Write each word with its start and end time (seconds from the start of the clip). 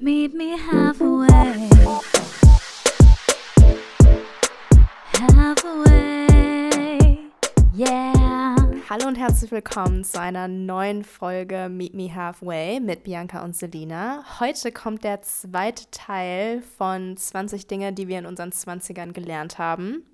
Meet 0.00 0.32
me 0.32 0.56
halfway. 0.56 1.68
Halfway. 5.36 7.18
Yeah. 7.74 8.54
Hallo 8.88 9.08
und 9.08 9.16
herzlich 9.16 9.50
willkommen 9.50 10.04
zu 10.04 10.20
einer 10.20 10.46
neuen 10.46 11.02
Folge 11.02 11.68
Meet 11.68 11.94
Me 11.94 12.14
Halfway 12.14 12.78
mit 12.78 13.02
Bianca 13.02 13.42
und 13.42 13.56
Selina. 13.56 14.24
Heute 14.38 14.70
kommt 14.70 15.02
der 15.02 15.22
zweite 15.22 15.90
Teil 15.90 16.62
von 16.62 17.16
20 17.16 17.66
Dinge, 17.66 17.92
die 17.92 18.06
wir 18.06 18.20
in 18.20 18.26
unseren 18.26 18.50
20ern 18.50 19.12
gelernt 19.12 19.58
haben. 19.58 20.04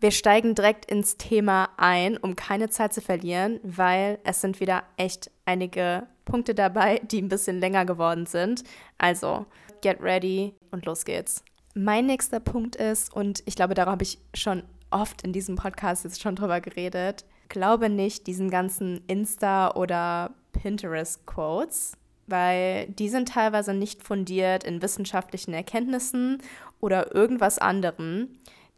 Wir 0.00 0.12
steigen 0.12 0.54
direkt 0.54 0.86
ins 0.86 1.18
Thema 1.18 1.68
ein, 1.76 2.16
um 2.16 2.36
keine 2.36 2.70
Zeit 2.70 2.94
zu 2.94 3.02
verlieren, 3.02 3.60
weil 3.62 4.18
es 4.24 4.40
sind 4.40 4.60
wieder 4.60 4.82
echt 4.96 5.30
einige 5.44 6.06
Punkte 6.24 6.54
dabei, 6.54 7.00
die 7.04 7.20
ein 7.20 7.28
bisschen 7.28 7.60
länger 7.60 7.84
geworden 7.84 8.26
sind. 8.26 8.64
Also, 8.98 9.46
get 9.82 10.00
ready 10.00 10.54
und 10.70 10.86
los 10.86 11.04
geht's. 11.04 11.44
Mein 11.74 12.06
nächster 12.06 12.40
Punkt 12.40 12.76
ist, 12.76 13.14
und 13.14 13.42
ich 13.46 13.56
glaube, 13.56 13.74
darüber 13.74 13.92
habe 13.92 14.02
ich 14.02 14.18
schon 14.34 14.62
oft 14.90 15.22
in 15.22 15.32
diesem 15.32 15.56
Podcast 15.56 16.04
jetzt 16.04 16.20
schon 16.20 16.36
drüber 16.36 16.60
geredet, 16.60 17.24
glaube 17.48 17.88
nicht 17.88 18.26
diesen 18.26 18.50
ganzen 18.50 19.00
Insta- 19.08 19.74
oder 19.74 20.34
Pinterest-Quotes, 20.52 21.96
weil 22.26 22.86
die 22.88 23.08
sind 23.08 23.28
teilweise 23.28 23.74
nicht 23.74 24.02
fundiert 24.02 24.64
in 24.64 24.82
wissenschaftlichen 24.82 25.54
Erkenntnissen 25.54 26.38
oder 26.80 27.14
irgendwas 27.14 27.58
anderem. 27.58 28.28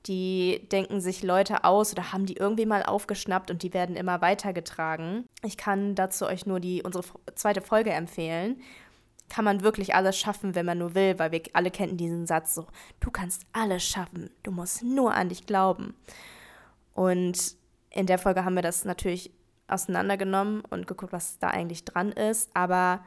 Die 0.07 0.69
denken 0.71 1.01
sich 1.01 1.23
Leute 1.23 1.65
aus 1.65 1.93
oder 1.93 2.13
haben 2.13 2.27
die 2.27 2.37
irgendwie 2.37 2.67
mal 2.67 2.83
aufgeschnappt 2.83 3.51
und 3.51 3.63
die 3.63 3.73
werden 3.73 3.97
immer 3.97 4.21
weitergetragen. 4.21 5.27
Ich 5.43 5.57
kann 5.57 5.95
dazu 5.95 6.27
euch 6.27 6.45
nur 6.45 6.61
die, 6.61 6.83
unsere 6.83 7.05
zweite 7.35 7.63
Folge 7.63 7.91
empfehlen. 7.91 8.61
Kann 9.31 9.47
man 9.47 9.63
wirklich 9.63 9.95
alles 9.95 10.19
schaffen, 10.19 10.55
wenn 10.55 10.67
man 10.67 10.79
nur 10.79 10.95
will, 10.95 11.19
weil 11.19 11.33
wir 11.33 11.41
alle 11.55 11.71
kennen 11.71 11.97
diesen 11.97 12.27
Satz 12.27 12.55
so, 12.55 12.67
du 13.01 13.11
kannst 13.11 13.47
alles 13.53 13.83
schaffen, 13.83 14.29
du 14.43 14.51
musst 14.51 14.83
nur 14.83 15.15
an 15.15 15.31
dich 15.31 15.47
glauben. 15.47 15.95
Und 16.93 17.57
in 17.91 18.07
der 18.07 18.19
Folge 18.19 18.45
haben 18.45 18.55
wir 18.55 18.63
das 18.63 18.85
natürlich 18.85 19.33
auseinandergenommen 19.69 20.63
und 20.69 20.87
geguckt, 20.87 21.13
was 21.13 21.39
da 21.39 21.49
eigentlich 21.49 21.85
dran 21.85 22.13
ist, 22.13 22.51
aber 22.55 23.03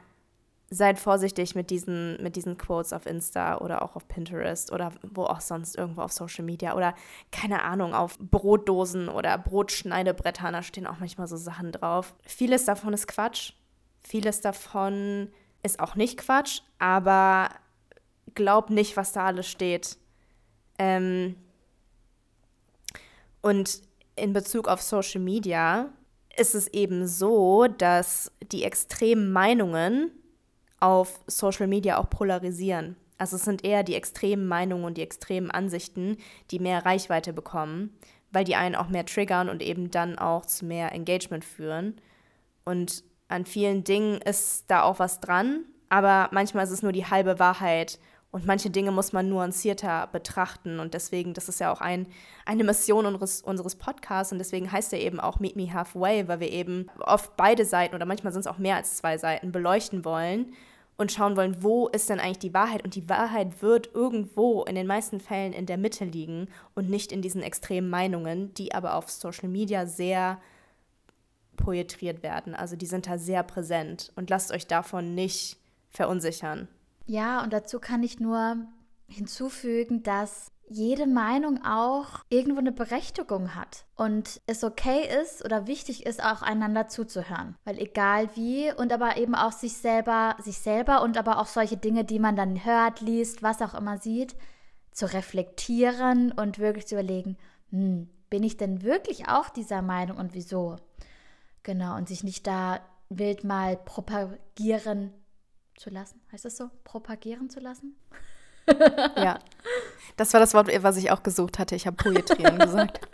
seid 0.70 0.98
vorsichtig 0.98 1.54
mit 1.54 1.70
diesen, 1.70 2.22
mit 2.22 2.36
diesen 2.36 2.58
Quotes 2.58 2.92
auf 2.92 3.06
Insta 3.06 3.58
oder 3.58 3.82
auch 3.82 3.96
auf 3.96 4.06
Pinterest 4.06 4.70
oder 4.70 4.92
wo 5.02 5.24
auch 5.24 5.40
sonst 5.40 5.76
irgendwo 5.76 6.02
auf 6.02 6.12
Social 6.12 6.44
Media 6.44 6.76
oder 6.76 6.94
keine 7.32 7.62
Ahnung, 7.62 7.94
auf 7.94 8.18
Brotdosen 8.18 9.08
oder 9.08 9.38
Brotschneidebrettern, 9.38 10.52
da 10.52 10.62
stehen 10.62 10.86
auch 10.86 10.98
manchmal 10.98 11.26
so 11.26 11.36
Sachen 11.36 11.72
drauf. 11.72 12.14
Vieles 12.26 12.66
davon 12.66 12.92
ist 12.92 13.08
Quatsch. 13.08 13.52
Vieles 14.02 14.40
davon 14.42 15.30
ist 15.62 15.80
auch 15.80 15.94
nicht 15.94 16.18
Quatsch, 16.18 16.60
aber 16.78 17.48
glaub 18.34 18.68
nicht, 18.68 18.96
was 18.96 19.12
da 19.12 19.26
alles 19.26 19.48
steht. 19.48 19.96
Ähm 20.78 21.36
und 23.40 23.80
in 24.16 24.32
Bezug 24.34 24.68
auf 24.68 24.82
Social 24.82 25.20
Media 25.20 25.88
ist 26.36 26.54
es 26.54 26.68
eben 26.68 27.06
so, 27.06 27.66
dass 27.66 28.30
die 28.52 28.64
extremen 28.64 29.32
Meinungen 29.32 30.10
auf 30.80 31.20
Social 31.26 31.66
Media 31.66 31.98
auch 31.98 32.10
polarisieren. 32.10 32.96
Also 33.18 33.36
es 33.36 33.44
sind 33.44 33.64
eher 33.64 33.82
die 33.82 33.94
extremen 33.94 34.46
Meinungen 34.46 34.84
und 34.84 34.96
die 34.96 35.02
extremen 35.02 35.50
Ansichten, 35.50 36.18
die 36.50 36.60
mehr 36.60 36.86
Reichweite 36.86 37.32
bekommen, 37.32 37.96
weil 38.30 38.44
die 38.44 38.54
einen 38.54 38.76
auch 38.76 38.88
mehr 38.88 39.04
triggern 39.04 39.48
und 39.48 39.62
eben 39.62 39.90
dann 39.90 40.18
auch 40.18 40.46
zu 40.46 40.64
mehr 40.64 40.92
Engagement 40.92 41.44
führen. 41.44 42.00
Und 42.64 43.02
an 43.26 43.44
vielen 43.44 43.82
Dingen 43.82 44.20
ist 44.20 44.64
da 44.68 44.82
auch 44.82 45.00
was 45.00 45.20
dran, 45.20 45.64
aber 45.88 46.28
manchmal 46.32 46.64
ist 46.64 46.70
es 46.70 46.82
nur 46.82 46.92
die 46.92 47.06
halbe 47.06 47.38
Wahrheit 47.38 47.98
und 48.30 48.46
manche 48.46 48.68
Dinge 48.68 48.90
muss 48.90 49.12
man 49.12 49.28
nuancierter 49.28 50.08
betrachten. 50.12 50.80
Und 50.80 50.92
deswegen, 50.92 51.32
das 51.32 51.48
ist 51.48 51.60
ja 51.60 51.72
auch 51.72 51.80
ein, 51.80 52.06
eine 52.44 52.62
Mission 52.62 53.06
unseres, 53.06 53.40
unseres 53.40 53.76
Podcasts. 53.76 54.32
Und 54.32 54.38
deswegen 54.38 54.70
heißt 54.70 54.92
er 54.92 55.00
eben 55.00 55.18
auch 55.18 55.40
Meet 55.40 55.56
Me 55.56 55.72
Halfway, 55.72 56.28
weil 56.28 56.40
wir 56.40 56.50
eben 56.50 56.86
oft 57.00 57.36
beide 57.36 57.64
Seiten 57.64 57.94
oder 57.94 58.04
manchmal 58.04 58.32
sind 58.32 58.40
es 58.40 58.46
auch 58.46 58.58
mehr 58.58 58.76
als 58.76 58.98
zwei 58.98 59.16
Seiten 59.16 59.50
beleuchten 59.50 60.04
wollen 60.04 60.52
und 60.98 61.10
schauen 61.10 61.36
wollen, 61.36 61.62
wo 61.62 61.88
ist 61.88 62.10
denn 62.10 62.20
eigentlich 62.20 62.40
die 62.40 62.52
Wahrheit? 62.52 62.84
Und 62.84 62.96
die 62.96 63.08
Wahrheit 63.08 63.62
wird 63.62 63.94
irgendwo 63.94 64.64
in 64.64 64.74
den 64.74 64.86
meisten 64.86 65.20
Fällen 65.20 65.54
in 65.54 65.64
der 65.64 65.78
Mitte 65.78 66.04
liegen 66.04 66.48
und 66.74 66.90
nicht 66.90 67.12
in 67.12 67.22
diesen 67.22 67.42
extremen 67.42 67.88
Meinungen, 67.88 68.52
die 68.54 68.74
aber 68.74 68.94
auf 68.94 69.08
Social 69.08 69.48
Media 69.48 69.86
sehr 69.86 70.38
poetriert 71.56 72.22
werden. 72.22 72.54
Also 72.54 72.76
die 72.76 72.86
sind 72.86 73.06
da 73.06 73.16
sehr 73.16 73.42
präsent 73.42 74.12
und 74.16 74.28
lasst 74.28 74.52
euch 74.52 74.66
davon 74.66 75.14
nicht 75.14 75.56
verunsichern. 75.88 76.68
Ja, 77.08 77.42
und 77.42 77.54
dazu 77.54 77.80
kann 77.80 78.02
ich 78.02 78.20
nur 78.20 78.58
hinzufügen, 79.08 80.02
dass 80.02 80.52
jede 80.68 81.06
Meinung 81.06 81.64
auch 81.64 82.22
irgendwo 82.28 82.58
eine 82.58 82.70
Berechtigung 82.70 83.54
hat 83.54 83.86
und 83.96 84.42
es 84.46 84.62
okay 84.62 85.08
ist 85.22 85.42
oder 85.42 85.66
wichtig 85.66 86.04
ist, 86.04 86.22
auch 86.22 86.42
einander 86.42 86.88
zuzuhören. 86.88 87.56
Weil 87.64 87.78
egal 87.78 88.28
wie 88.36 88.70
und 88.74 88.92
aber 88.92 89.16
eben 89.16 89.34
auch 89.34 89.52
sich 89.52 89.78
selber, 89.78 90.36
sich 90.42 90.58
selber 90.58 91.00
und 91.00 91.16
aber 91.16 91.38
auch 91.38 91.46
solche 91.46 91.78
Dinge, 91.78 92.04
die 92.04 92.18
man 92.18 92.36
dann 92.36 92.66
hört, 92.66 93.00
liest, 93.00 93.42
was 93.42 93.62
auch 93.62 93.72
immer 93.72 93.96
sieht, 93.96 94.36
zu 94.92 95.10
reflektieren 95.10 96.32
und 96.32 96.58
wirklich 96.58 96.86
zu 96.86 96.96
überlegen, 96.96 97.38
hm, 97.70 98.10
bin 98.28 98.42
ich 98.42 98.58
denn 98.58 98.82
wirklich 98.82 99.28
auch 99.28 99.48
dieser 99.48 99.80
Meinung 99.80 100.18
und 100.18 100.34
wieso? 100.34 100.76
Genau, 101.62 101.96
und 101.96 102.06
sich 102.06 102.22
nicht 102.22 102.46
da 102.46 102.80
wild 103.08 103.44
mal 103.44 103.78
propagieren 103.78 105.14
zu 105.78 105.90
lassen. 105.90 106.20
Heißt 106.32 106.44
das 106.44 106.56
so? 106.56 106.70
Propagieren 106.84 107.50
zu 107.50 107.60
lassen? 107.60 107.96
ja. 109.16 109.38
Das 110.16 110.32
war 110.32 110.40
das 110.40 110.54
Wort, 110.54 110.68
was 110.82 110.96
ich 110.96 111.10
auch 111.10 111.22
gesucht 111.22 111.58
hatte. 111.58 111.74
Ich 111.74 111.86
habe 111.86 111.96
Poetrieren 111.96 112.58
gesagt. 112.58 113.08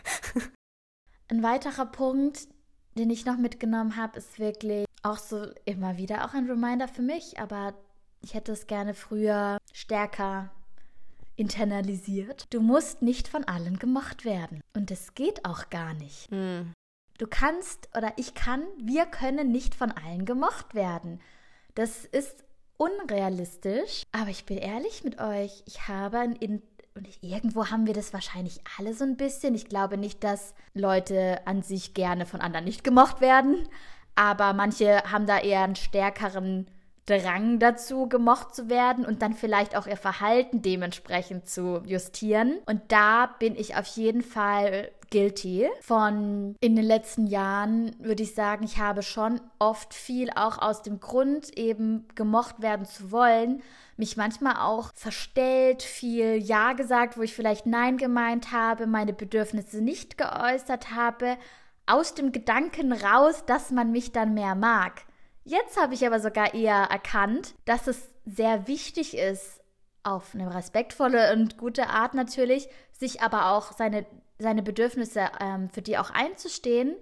Ein 1.29 1.43
weiterer 1.43 1.87
Punkt, 1.87 2.49
den 2.97 3.11
ich 3.11 3.25
noch 3.25 3.37
mitgenommen 3.37 3.97
habe, 3.97 4.19
ist 4.19 4.39
wirklich 4.39 4.87
auch 5.03 5.19
so 5.19 5.47
immer 5.65 5.97
wieder 5.97 6.25
auch 6.25 6.35
ein 6.35 6.49
Reminder 6.49 6.89
für 6.89 7.03
mich, 7.03 7.39
aber 7.39 7.75
ich 8.23 8.35
hätte 8.35 8.53
es 8.53 8.67
gerne 8.67 8.95
früher 8.95 9.59
stärker 9.73 10.51
internalisiert. 11.37 12.47
Du 12.51 12.61
musst 12.61 13.03
nicht 13.03 13.29
von 13.29 13.45
allen 13.45 13.79
gemocht 13.79 14.25
werden. 14.25 14.61
Und 14.75 14.91
es 14.91 15.15
geht 15.15 15.45
auch 15.45 15.69
gar 15.69 15.95
nicht. 15.95 16.31
Hm. 16.31 16.73
Du 17.19 17.27
kannst 17.29 17.89
oder 17.97 18.13
ich 18.17 18.35
kann, 18.35 18.63
wir 18.83 19.07
können 19.07 19.53
nicht 19.53 19.75
von 19.75 19.93
allen 19.93 20.25
gemocht 20.25 20.75
werden. 20.75 21.21
Das 21.75 22.05
ist 22.05 22.45
unrealistisch, 22.85 24.05
aber 24.13 24.31
ich 24.31 24.45
bin 24.45 24.59
ehrlich 24.59 25.05
mit 25.05 25.21
euch, 25.21 25.63
ich 25.67 25.89
habe 25.89 26.19
ein 26.19 26.37
in 26.37 26.63
und 26.97 27.09
irgendwo 27.23 27.71
haben 27.71 27.89
wir 27.89 27.93
das 27.93 28.13
wahrscheinlich 28.13 28.61
alle 28.79 28.95
so 28.95 29.03
ein 29.03 29.17
bisschen. 29.17 29.57
Ich 29.57 29.69
glaube 29.69 29.97
nicht, 29.97 30.23
dass 30.23 30.55
Leute 30.75 31.45
an 31.45 31.63
sich 31.63 31.93
gerne 31.93 32.25
von 32.25 32.41
anderen 32.41 32.65
nicht 32.65 32.85
gemocht 32.85 33.21
werden, 33.21 33.69
aber 34.15 34.53
manche 34.53 35.03
haben 35.11 35.27
da 35.27 35.41
eher 35.41 35.65
einen 35.65 35.75
stärkeren 35.75 36.69
Drang 37.07 37.59
dazu, 37.59 38.09
gemocht 38.09 38.55
zu 38.55 38.71
werden 38.71 39.05
und 39.05 39.23
dann 39.23 39.35
vielleicht 39.35 39.77
auch 39.77 39.87
ihr 39.87 39.97
Verhalten 39.97 40.63
dementsprechend 40.63 41.49
zu 41.49 41.83
justieren. 41.85 42.61
Und 42.65 42.81
da 42.89 43.27
bin 43.39 43.57
ich 43.57 43.77
auf 43.77 43.87
jeden 43.87 44.23
Fall 44.23 44.91
guilty. 45.15 45.69
Von 45.81 46.57
in 46.61 46.75
den 46.75 46.85
letzten 46.85 47.29
Jahren 47.29 47.95
würde 48.01 48.25
ich 48.25 48.35
sagen, 48.35 48.65
ich 48.65 48.79
habe 48.79 49.03
schon 49.03 49.41
oft 49.61 49.95
viel 49.95 50.29
auch 50.35 50.59
aus 50.59 50.83
dem 50.83 50.99
Grund, 50.99 51.57
eben 51.57 52.09
gemocht 52.17 52.61
werden 52.61 52.85
zu 52.85 53.13
wollen, 53.13 53.63
mich 53.97 54.17
manchmal 54.17 54.57
auch 54.57 54.91
verstellt, 54.95 55.85
viel 55.85 56.37
Ja 56.39 56.73
gesagt, 56.73 57.17
wo 57.17 57.23
ich 57.23 57.33
vielleicht 57.33 57.65
Nein 57.65 57.97
gemeint 57.97 58.51
habe, 58.51 58.89
meine 58.89 59.13
Bedürfnisse 59.13 59.81
nicht 59.81 60.19
geäußert 60.19 60.91
habe, 60.91 61.37
aus 61.87 62.15
dem 62.15 62.33
Gedanken 62.33 62.93
raus, 62.93 63.45
dass 63.47 63.71
man 63.71 63.93
mich 63.93 64.11
dann 64.11 64.35
mehr 64.35 64.57
mag. 64.57 65.03
Jetzt 65.45 65.81
habe 65.81 65.95
ich 65.95 66.05
aber 66.05 66.19
sogar 66.19 66.55
eher 66.55 66.89
erkannt, 66.91 67.55
dass 67.67 67.87
es 67.87 68.09
sehr 68.25 68.67
wichtig 68.67 69.17
ist, 69.17 69.61
auf 70.05 70.35
eine 70.35 70.55
respektvolle 70.55 71.33
und 71.33 71.59
gute 71.59 71.89
Art 71.89 72.15
natürlich, 72.15 72.69
sich 72.93 73.23
aber 73.23 73.53
auch 73.53 73.73
seine, 73.73 74.07
seine 74.39 74.63
Bedürfnisse 74.63 75.31
ähm, 75.41 75.69
für 75.71 75.83
die 75.83 75.99
auch 75.99 76.11
einzustehen 76.11 76.97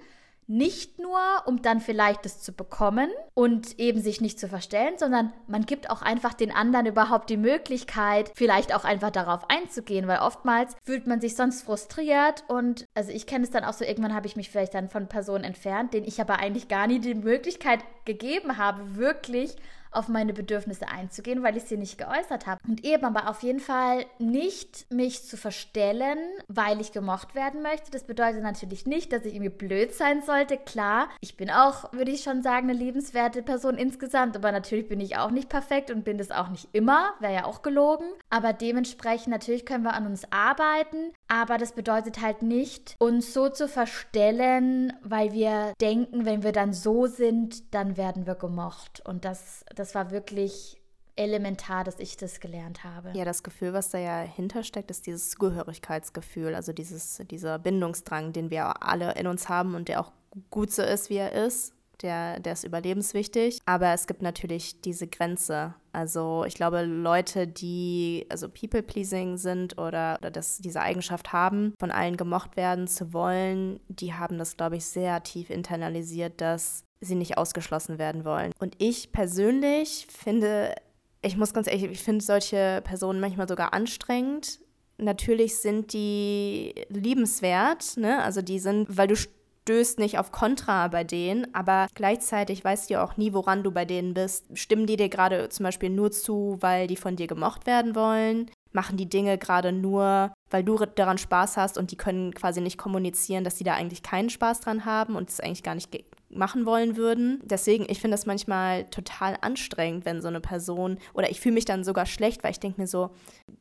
nicht 0.49 0.99
nur, 0.99 1.19
um 1.47 1.63
dann 1.63 1.81
vielleicht 1.81 2.25
das 2.25 2.41
zu 2.41 2.53
bekommen 2.53 3.09
und 3.35 3.79
eben 3.79 4.01
sich 4.01 4.21
nicht 4.21 4.41
zu 4.41 4.49
verstellen, 4.49 4.95
sondern 4.99 5.33
man 5.47 5.65
gibt 5.65 5.89
auch 5.89 6.03
einfach 6.03 6.35
den 6.35 6.51
anderen 6.51 6.87
überhaupt 6.87 7.31
die 7.31 7.37
Möglichkeit, 7.37 8.31
vielleicht 8.35 8.75
auch 8.75 8.85
einfach 8.85 9.11
darauf 9.11 9.49
einzugehen, 9.49 10.09
weil 10.09 10.19
oftmals 10.19 10.77
fühlt 10.83 11.07
man 11.07 11.21
sich 11.21 11.37
sonst 11.37 11.63
frustriert 11.63 12.45
und 12.49 12.87
also 12.95 13.13
ich 13.13 13.27
kenne 13.27 13.45
es 13.45 13.51
dann 13.51 13.65
auch 13.65 13.73
so, 13.73 13.85
irgendwann 13.85 14.15
habe 14.15 14.27
ich 14.27 14.37
mich 14.37 14.51
vielleicht 14.51 14.75
dann 14.75 14.91
von 14.91 15.09
Personen 15.09 15.45
entfernt, 15.45 15.95
denen 15.95 16.07
ich 16.07 16.21
aber 16.21 16.39
eigentlich 16.39 16.69
gar 16.69 16.87
nie 16.87 16.99
die 16.99 17.15
Möglichkeit 17.15 17.81
gegeben 18.05 18.59
habe, 18.59 18.97
wirklich 18.97 19.57
auf 19.93 20.09
meine 20.09 20.33
Bedürfnisse 20.33 20.89
einzugehen, 20.89 21.43
weil 21.43 21.57
ich 21.57 21.65
sie 21.65 21.77
nicht 21.77 21.99
geäußert 21.99 22.47
habe. 22.47 22.61
Und 22.67 22.85
eben 22.85 23.05
aber 23.05 23.29
auf 23.29 23.43
jeden 23.43 23.61
Fall 23.61 24.07
nicht 24.19 24.91
mich 24.91 25.25
zu 25.25 25.37
verstellen, 25.37 26.19
weil 26.49 26.81
ich 26.81 26.93
gemocht 26.93 27.35
werden 27.35 27.63
möchte. 27.63 27.91
Das 27.91 28.05
bedeutet 28.05 28.43
natürlich 28.43 28.87
nicht, 28.87 29.13
dass 29.13 29.25
ich 29.25 29.35
irgendwie 29.35 29.51
blöd 29.51 29.95
sein 29.95 30.23
sollte. 30.23 30.57
Klar, 30.57 31.09
ich 31.21 31.37
bin 31.37 31.51
auch, 31.51 31.93
würde 31.93 32.11
ich 32.11 32.23
schon 32.23 32.43
sagen, 32.43 32.69
eine 32.69 32.79
liebenswerte 32.79 33.43
Person 33.43 33.77
insgesamt, 33.77 34.37
aber 34.37 34.53
natürlich 34.53 34.89
bin 34.89 35.01
ich 35.01 35.17
auch 35.17 35.31
nicht 35.31 35.49
perfekt 35.49 35.91
und 35.91 36.05
bin 36.05 36.19
das 36.19 36.31
auch 36.31 36.49
nicht 36.49 36.69
immer, 36.73 37.15
wäre 37.21 37.35
ja 37.35 37.45
auch 37.45 37.63
gelogen. 37.63 38.07
Aber 38.31 38.53
dementsprechend 38.53 39.29
natürlich 39.29 39.67
können 39.67 39.85
wir 39.85 39.95
an 39.95 40.07
uns 40.07 40.31
arbeiten, 40.31 41.13
aber 41.33 41.57
das 41.57 41.73
bedeutet 41.73 42.21
halt 42.21 42.43
nicht, 42.43 42.95
uns 42.99 43.33
so 43.33 43.49
zu 43.49 43.67
verstellen, 43.67 44.93
weil 45.03 45.33
wir 45.33 45.73
denken, 45.81 46.27
wenn 46.27 46.43
wir 46.43 46.53
dann 46.53 46.75
so 46.75 47.07
sind, 47.07 47.73
dann 47.75 47.97
werden 47.97 48.27
wir 48.27 48.35
gemocht. 48.35 49.01
Und 49.07 49.25
das, 49.25 49.65
das 49.75 49.95
war 49.95 50.11
wirklich 50.11 50.83
elementar, 51.17 51.85
dass 51.85 51.99
ich 52.01 52.19
das 52.19 52.39
gelernt 52.39 52.85
habe. 52.85 53.13
Ja, 53.15 53.25
das 53.25 53.43
Gefühl, 53.43 53.73
was 53.73 53.89
da 53.89 53.99
ja 53.99 54.21
hintersteckt, 54.21 54.91
ist 54.91 55.07
dieses 55.07 55.31
Zugehörigkeitsgefühl, 55.31 56.55
also 56.55 56.75
dieses, 56.75 57.23
dieser 57.31 57.59
Bindungsdrang, 57.59 58.35
den 58.35 58.51
wir 58.51 58.83
alle 58.83 59.15
in 59.15 59.27
uns 59.27 59.49
haben 59.49 59.75
und 59.75 59.89
der 59.89 60.01
auch 60.01 60.13
gut 60.51 60.71
so 60.71 60.83
ist, 60.83 61.09
wie 61.09 61.17
er 61.17 61.33
ist. 61.33 61.73
Der, 62.03 62.41
der 62.41 62.55
ist 62.55 62.65
überlebenswichtig. 62.65 63.59
Aber 63.65 63.93
es 63.93 64.07
gibt 64.07 64.23
natürlich 64.23 64.81
diese 64.81 65.07
Grenze. 65.07 65.75
Also 65.93 66.45
ich 66.47 66.55
glaube, 66.55 66.83
Leute, 66.85 67.47
die 67.47 68.27
also 68.29 68.49
People-Pleasing 68.49 69.37
sind 69.37 69.79
oder, 69.79 70.19
oder 70.21 70.31
das, 70.31 70.59
diese 70.59 70.81
Eigenschaft 70.81 71.33
haben, 71.33 71.75
von 71.79 71.91
allen 71.91 72.17
gemocht 72.17 72.57
werden 72.57 72.87
zu 72.89 73.13
wollen, 73.13 73.81
die 73.89 74.15
haben 74.15 74.39
das, 74.39 74.57
glaube 74.57 74.77
ich, 74.77 74.85
sehr 74.85 75.23
tief 75.23 75.51
internalisiert, 75.51 76.41
dass 76.41 76.85
sie 77.01 77.15
nicht 77.15 77.37
ausgeschlossen 77.37 77.99
werden 77.99 78.25
wollen. 78.25 78.53
Und 78.59 78.75
ich 78.79 79.13
persönlich 79.13 80.07
finde 80.09 80.75
ich 81.23 81.37
muss 81.37 81.55
ganz 81.55 81.69
ehrlich, 81.69 81.85
ich 81.85 82.03
finde 82.03 82.25
solche 82.25 82.83
Personen 82.85 83.21
manchmal 83.21 83.49
sogar 83.49 83.73
anstrengend. 83.73 84.59
Natürlich 84.99 85.57
sind 85.57 85.93
die 85.93 86.75
liebenswert, 86.89 87.97
ne? 87.97 88.23
Also 88.23 88.43
die 88.43 88.59
sind, 88.59 88.97
weil 88.97 89.09
du 89.09 89.17
stößt 89.63 89.99
nicht 89.99 90.19
auf 90.19 90.33
Kontra 90.33 90.89
bei 90.89 91.05
denen, 91.05 91.53
aber 91.55 91.87
gleichzeitig 91.95 92.65
weißt 92.65 92.91
du 92.91 93.03
auch 93.03 93.17
nie, 93.17 93.33
woran 93.33 93.63
du 93.63 93.71
bei 93.71 93.85
denen 93.85 94.13
bist. 94.15 94.47
Stimmen 94.59 94.87
die 94.87 94.97
dir 94.97 95.09
gerade 95.09 95.49
zum 95.49 95.65
Beispiel 95.65 95.91
nur 95.91 96.11
zu, 96.11 96.59
weil 96.61 96.87
die 96.87 96.97
von 96.97 97.17
dir 97.17 97.29
gemocht 97.29 97.67
werden 97.67 97.95
wollen? 97.95 98.51
Machen 98.73 98.97
die 98.97 99.09
Dinge 99.09 99.39
gerade 99.39 99.71
nur, 99.71 100.33
weil 100.51 100.65
du 100.65 100.79
daran 100.79 101.19
Spaß 101.19 101.57
hast 101.57 101.79
und 101.79 101.93
die 101.93 101.97
können 101.97 102.35
quasi 102.35 102.61
nicht 102.61 102.79
kommunizieren, 102.79 103.45
dass 103.45 103.59
sie 103.59 103.65
da 103.65 103.75
eigentlich 103.75 104.03
keinen 104.03 104.31
Spaß 104.31 104.61
dran 104.61 104.85
haben 104.85 105.15
und 105.15 105.29
es 105.29 105.41
eigentlich 105.41 105.63
gar 105.63 105.75
nicht 105.75 105.91
machen 106.31 106.67
wollen 106.67 106.97
würden. 106.97 107.41
Deswegen, 107.45 107.85
ich 107.89 108.01
finde 108.01 108.17
das 108.17 108.27
manchmal 108.27 108.85
total 108.87 109.37
anstrengend, 109.43 110.05
wenn 110.07 110.23
so 110.23 110.29
eine 110.29 110.41
Person, 110.41 110.99
oder 111.15 111.31
ich 111.31 111.41
fühle 111.41 111.55
mich 111.55 111.67
dann 111.67 111.85
sogar 111.85 112.07
schlecht, 112.07 112.43
weil 112.43 112.53
ich 112.53 112.61
denke 112.61 112.81
mir 112.81 112.87
so, 112.87 113.11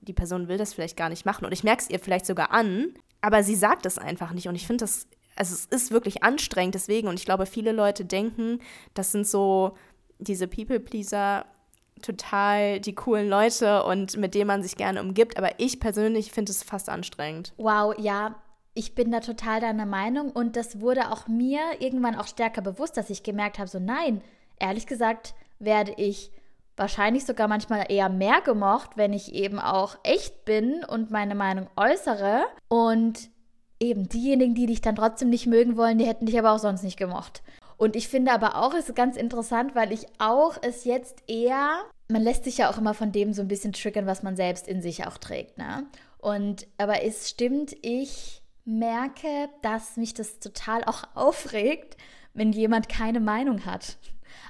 die 0.01 0.13
Person 0.13 0.47
will 0.47 0.57
das 0.57 0.73
vielleicht 0.73 0.97
gar 0.97 1.09
nicht 1.09 1.25
machen 1.25 1.45
und 1.45 1.51
ich 1.51 1.63
merke 1.63 1.83
es 1.83 1.89
ihr 1.89 1.99
vielleicht 1.99 2.25
sogar 2.25 2.51
an, 2.51 2.93
aber 3.19 3.43
sie 3.43 3.55
sagt 3.55 3.85
es 3.85 3.97
einfach 3.97 4.31
nicht 4.31 4.47
und 4.47 4.55
ich 4.55 4.65
finde 4.65 4.85
das, 4.85 5.07
also 5.35 5.53
es 5.53 5.65
ist 5.65 5.91
wirklich 5.91 6.23
anstrengend 6.23 6.75
deswegen 6.75 7.07
und 7.07 7.19
ich 7.19 7.25
glaube, 7.25 7.45
viele 7.45 7.71
Leute 7.71 8.05
denken, 8.05 8.59
das 8.93 9.11
sind 9.11 9.27
so 9.27 9.75
diese 10.19 10.47
People-Pleaser, 10.47 11.45
total 12.01 12.79
die 12.79 12.95
coolen 12.95 13.29
Leute 13.29 13.83
und 13.83 14.17
mit 14.17 14.33
denen 14.35 14.47
man 14.47 14.63
sich 14.63 14.75
gerne 14.75 15.01
umgibt, 15.01 15.37
aber 15.37 15.59
ich 15.59 15.79
persönlich 15.79 16.31
finde 16.31 16.51
es 16.51 16.63
fast 16.63 16.89
anstrengend. 16.89 17.53
Wow, 17.57 17.95
ja, 17.97 18.35
ich 18.73 18.95
bin 18.95 19.11
da 19.11 19.19
total 19.19 19.59
deiner 19.59 19.85
Meinung 19.85 20.31
und 20.31 20.55
das 20.55 20.79
wurde 20.79 21.11
auch 21.11 21.27
mir 21.27 21.59
irgendwann 21.79 22.15
auch 22.15 22.27
stärker 22.27 22.61
bewusst, 22.61 22.97
dass 22.97 23.09
ich 23.09 23.23
gemerkt 23.23 23.59
habe, 23.59 23.69
so 23.69 23.79
nein, 23.79 24.21
ehrlich 24.59 24.87
gesagt 24.87 25.35
werde 25.59 25.93
ich 25.97 26.31
wahrscheinlich 26.77 27.25
sogar 27.25 27.47
manchmal 27.47 27.85
eher 27.89 28.09
mehr 28.09 28.41
gemocht, 28.41 28.91
wenn 28.95 29.13
ich 29.13 29.33
eben 29.33 29.59
auch 29.59 29.97
echt 30.03 30.45
bin 30.45 30.83
und 30.83 31.11
meine 31.11 31.35
Meinung 31.35 31.67
äußere 31.75 32.45
und 32.69 33.29
eben 33.81 34.07
diejenigen, 34.07 34.55
die 34.55 34.67
dich 34.67 34.81
dann 34.81 34.95
trotzdem 34.95 35.29
nicht 35.29 35.47
mögen 35.47 35.75
wollen, 35.75 35.97
die 35.97 36.05
hätten 36.05 36.25
dich 36.25 36.37
aber 36.37 36.51
auch 36.51 36.59
sonst 36.59 36.83
nicht 36.83 36.97
gemocht. 36.97 37.41
Und 37.77 37.95
ich 37.95 38.07
finde 38.07 38.31
aber 38.31 38.57
auch, 38.57 38.75
es 38.75 38.89
ist 38.89 38.95
ganz 38.95 39.17
interessant, 39.17 39.73
weil 39.73 39.91
ich 39.91 40.05
auch 40.19 40.57
es 40.61 40.85
jetzt 40.85 41.23
eher, 41.27 41.81
man 42.09 42.21
lässt 42.21 42.43
sich 42.43 42.59
ja 42.59 42.69
auch 42.69 42.77
immer 42.77 42.93
von 42.93 43.11
dem 43.11 43.33
so 43.33 43.41
ein 43.41 43.47
bisschen 43.47 43.73
triggern, 43.73 44.05
was 44.05 44.21
man 44.21 44.35
selbst 44.35 44.67
in 44.67 44.81
sich 44.83 45.07
auch 45.07 45.17
trägt, 45.17 45.57
ne? 45.57 45.87
Und 46.19 46.67
aber 46.77 47.03
es 47.03 47.27
stimmt, 47.27 47.75
ich 47.81 48.43
merke, 48.65 49.49
dass 49.63 49.97
mich 49.97 50.13
das 50.13 50.39
total 50.39 50.83
auch 50.83 51.03
aufregt, 51.15 51.97
wenn 52.35 52.51
jemand 52.51 52.87
keine 52.87 53.19
Meinung 53.19 53.65
hat. 53.65 53.97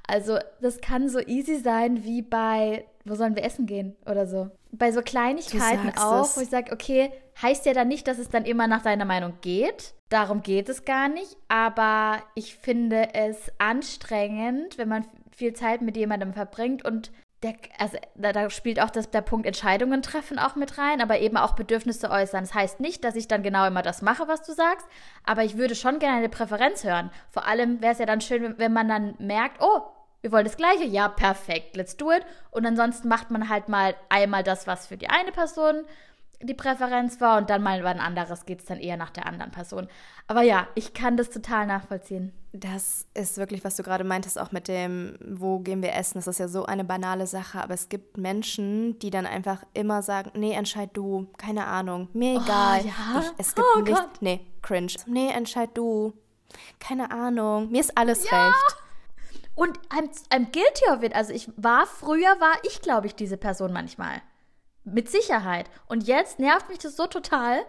Also 0.06 0.38
das 0.60 0.82
kann 0.82 1.08
so 1.08 1.20
easy 1.20 1.56
sein 1.56 2.04
wie 2.04 2.22
bei, 2.22 2.86
wo 3.06 3.16
sollen 3.16 3.36
wir 3.36 3.46
essen 3.46 3.66
gehen 3.66 3.96
oder 4.06 4.28
so. 4.28 4.50
Bei 4.74 4.92
so 4.92 5.02
Kleinigkeiten 5.02 5.94
auch, 5.98 6.26
es. 6.26 6.38
wo 6.38 6.42
ich 6.42 6.50
sage, 6.50 6.74
okay, 6.74 7.12
heißt 7.42 7.66
ja 7.66 7.74
dann 7.74 7.88
nicht, 7.88 8.08
dass 8.08 8.18
es 8.18 8.30
dann 8.30 8.46
immer 8.46 8.68
nach 8.68 8.82
deiner 8.82 9.06
Meinung 9.06 9.34
geht. 9.42 9.94
Darum 10.10 10.42
geht 10.42 10.70
es 10.70 10.86
gar 10.86 11.08
nicht. 11.08 11.38
Aber 11.48 12.22
ich 12.36 12.56
finde 12.56 13.14
es 13.14 13.52
anstrengend, 13.58 14.78
wenn 14.78 14.90
man 14.90 15.08
viel 15.36 15.54
Zeit 15.54 15.82
mit 15.82 15.98
jemandem 15.98 16.34
verbringt 16.34 16.84
und 16.84 17.12
der, 17.44 17.56
also 17.80 17.98
da, 18.16 18.34
da, 18.34 18.50
spielt 18.52 18.80
auch 18.80 18.92
das, 18.92 19.10
der 19.10 19.22
Punkt 19.22 19.48
Entscheidungen 19.48 20.04
treffen 20.04 20.38
auch 20.38 20.56
mit 20.56 20.78
rein, 20.78 21.02
aber 21.02 21.20
eben 21.20 21.38
auch 21.38 21.54
Bedürfnisse 21.54 22.12
äußern. 22.12 22.44
Das 22.44 22.54
heißt 22.54 22.80
nicht, 22.80 23.04
dass 23.04 23.16
ich 23.16 23.28
dann 23.28 23.42
genau 23.42 23.66
immer 23.66 23.82
das 23.82 24.04
mache, 24.04 24.28
was 24.28 24.44
du 24.44 24.54
sagst, 24.54 24.86
aber 25.26 25.44
ich 25.44 25.58
würde 25.58 25.74
schon 25.74 25.98
gerne 25.98 26.18
eine 26.18 26.30
Präferenz 26.30 26.84
hören. 26.84 27.10
Vor 27.32 27.48
allem 27.48 27.82
wäre 27.82 27.94
es 27.94 28.00
ja 28.00 28.06
dann 28.06 28.22
schön, 28.22 28.60
wenn 28.60 28.74
man 28.74 28.88
dann 28.88 29.16
merkt, 29.18 29.58
oh, 29.60 29.82
wir 30.22 30.32
wollen 30.32 30.46
das 30.46 30.58
Gleiche. 30.58 30.84
Ja, 30.84 31.10
perfekt, 31.10 31.76
let's 31.76 31.98
do 31.98 32.12
it. 32.12 32.24
Und 32.52 32.66
ansonsten 32.66 33.08
macht 33.08 33.32
man 33.32 33.50
halt 33.50 33.70
mal 33.70 33.96
einmal 34.10 34.44
das, 34.44 34.68
was 34.68 34.86
für 34.86 34.98
die 34.98 35.10
eine 35.10 35.32
Person 35.32 35.84
die 36.44 36.54
Präferenz 36.54 37.22
war 37.22 37.38
und 37.38 37.50
dann 37.50 37.62
mal 37.64 37.86
ein 37.86 38.00
anderes 38.00 38.46
geht 38.46 38.60
es 38.60 38.66
dann 38.66 38.80
eher 38.80 38.98
nach 38.98 39.10
der 39.10 39.26
anderen 39.26 39.52
Person. 39.52 39.88
Aber 40.28 40.42
ja, 40.42 40.68
ich 40.76 40.94
kann 40.94 41.18
das 41.18 41.30
total 41.30 41.68
nachvollziehen. 41.68 42.34
Das 42.54 43.08
ist 43.14 43.38
wirklich, 43.38 43.64
was 43.64 43.76
du 43.76 43.84
gerade 43.84 44.04
meintest, 44.04 44.40
auch 44.40 44.52
mit 44.52 44.68
dem, 44.68 45.18
wo 45.26 45.60
gehen 45.60 45.82
wir 45.82 45.94
essen. 45.94 46.16
Das 46.16 46.28
ist 46.28 46.40
ja 46.40 46.48
so 46.48 46.66
eine 46.66 46.84
banale 46.84 47.28
Sache, 47.28 47.62
aber 47.62 47.74
es 47.74 47.90
gibt 47.90 48.18
Menschen, 48.18 49.00
die 49.00 49.10
dann 49.10 49.26
einfach 49.26 49.64
immer 49.74 50.02
sagen, 50.02 50.32
nee, 50.36 50.54
entscheid 50.54 50.90
du, 50.94 51.28
keine 51.38 51.66
Ahnung, 51.68 52.10
mir 52.14 52.36
oh, 52.36 52.42
egal. 52.44 52.86
Ja? 52.86 53.22
Ich, 53.22 53.32
es 53.38 53.56
gibt 53.56 53.68
oh, 53.76 53.80
nicht, 53.80 53.96
Gott. 53.96 54.22
nee, 54.22 54.46
cringe. 54.62 54.94
Nee, 55.06 55.30
entscheid 55.30 55.70
du, 55.74 56.14
keine 56.80 57.12
Ahnung, 57.12 57.72
mir 57.72 57.82
ist 57.82 57.98
alles 57.98 58.30
ja. 58.30 58.48
recht. 58.48 58.78
Und 59.56 59.78
I'm, 59.90 60.10
I'm 60.30 60.52
guilty 60.52 60.90
of 60.92 61.04
it. 61.04 61.16
Also 61.16 61.34
ich 61.34 61.50
war, 61.56 61.86
früher 61.86 62.40
war 62.40 62.54
ich, 62.64 62.82
glaube 62.82 63.08
ich, 63.08 63.16
diese 63.16 63.38
Person 63.38 63.74
manchmal. 63.74 64.22
Mit 64.84 65.10
Sicherheit. 65.10 65.70
Und 65.88 66.08
jetzt 66.08 66.40
nervt 66.40 66.70
mich 66.70 66.80
das 66.80 66.96
so 66.96 67.08
total. 67.08 67.62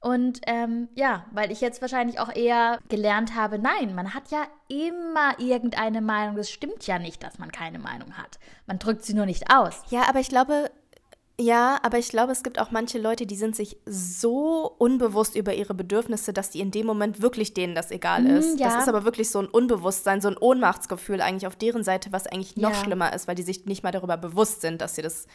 Und 0.00 0.40
ähm, 0.46 0.88
ja, 0.94 1.24
weil 1.32 1.50
ich 1.50 1.60
jetzt 1.60 1.80
wahrscheinlich 1.80 2.20
auch 2.20 2.34
eher 2.34 2.78
gelernt 2.88 3.34
habe, 3.34 3.58
nein, 3.58 3.94
man 3.94 4.14
hat 4.14 4.30
ja 4.30 4.46
immer 4.68 5.38
irgendeine 5.38 6.00
Meinung. 6.00 6.36
Das 6.36 6.50
stimmt 6.50 6.86
ja 6.86 6.98
nicht, 6.98 7.22
dass 7.22 7.38
man 7.38 7.50
keine 7.50 7.78
Meinung 7.80 8.16
hat. 8.16 8.38
Man 8.66 8.78
drückt 8.78 9.04
sie 9.04 9.14
nur 9.14 9.26
nicht 9.26 9.52
aus. 9.52 9.82
Ja, 9.90 10.08
aber 10.08 10.20
ich 10.20 10.28
glaube, 10.28 10.70
ja, 11.40 11.78
aber 11.84 11.98
ich 11.98 12.08
glaube, 12.08 12.32
es 12.32 12.42
gibt 12.42 12.60
auch 12.60 12.72
manche 12.72 12.98
Leute, 12.98 13.24
die 13.24 13.36
sind 13.36 13.54
sich 13.54 13.76
so 13.86 14.74
unbewusst 14.78 15.36
über 15.36 15.54
ihre 15.54 15.72
Bedürfnisse, 15.72 16.32
dass 16.32 16.50
die 16.50 16.58
in 16.58 16.72
dem 16.72 16.84
Moment 16.84 17.22
wirklich 17.22 17.54
denen 17.54 17.76
das 17.76 17.92
egal 17.92 18.22
mhm, 18.22 18.36
ist. 18.36 18.56
Mm, 18.56 18.60
ja. 18.60 18.68
Das 18.68 18.82
ist 18.82 18.88
aber 18.88 19.04
wirklich 19.04 19.30
so 19.30 19.38
ein 19.38 19.46
Unbewusstsein, 19.46 20.20
so 20.20 20.26
ein 20.26 20.36
Ohnmachtsgefühl 20.36 21.20
eigentlich 21.20 21.46
auf 21.46 21.54
deren 21.54 21.84
Seite, 21.84 22.10
was 22.10 22.26
eigentlich 22.26 22.56
noch 22.56 22.70
ja. 22.70 22.76
schlimmer 22.76 23.12
ist, 23.12 23.28
weil 23.28 23.36
die 23.36 23.44
sich 23.44 23.66
nicht 23.66 23.84
mal 23.84 23.92
darüber 23.92 24.16
bewusst 24.16 24.62
sind, 24.62 24.80
dass 24.80 24.96
sie 24.96 25.02
das 25.02 25.26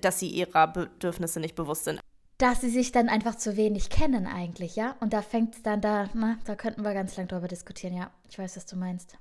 dass 0.00 0.18
sie 0.18 0.28
ihrer 0.28 0.66
Bedürfnisse 0.68 1.40
nicht 1.40 1.54
bewusst 1.54 1.84
sind. 1.84 2.00
Dass 2.38 2.60
sie 2.60 2.70
sich 2.70 2.92
dann 2.92 3.08
einfach 3.08 3.34
zu 3.34 3.56
wenig 3.56 3.90
kennen 3.90 4.26
eigentlich, 4.26 4.76
ja? 4.76 4.94
Und 5.00 5.12
da 5.12 5.22
fängt 5.22 5.56
es 5.56 5.62
dann 5.62 5.80
da, 5.80 6.08
na, 6.14 6.38
da 6.44 6.54
könnten 6.54 6.82
wir 6.82 6.94
ganz 6.94 7.16
lang 7.16 7.26
drüber 7.26 7.48
diskutieren, 7.48 7.96
ja. 7.96 8.10
Ich 8.30 8.38
weiß, 8.38 8.56
was 8.56 8.66
du 8.66 8.76
meinst. 8.76 9.18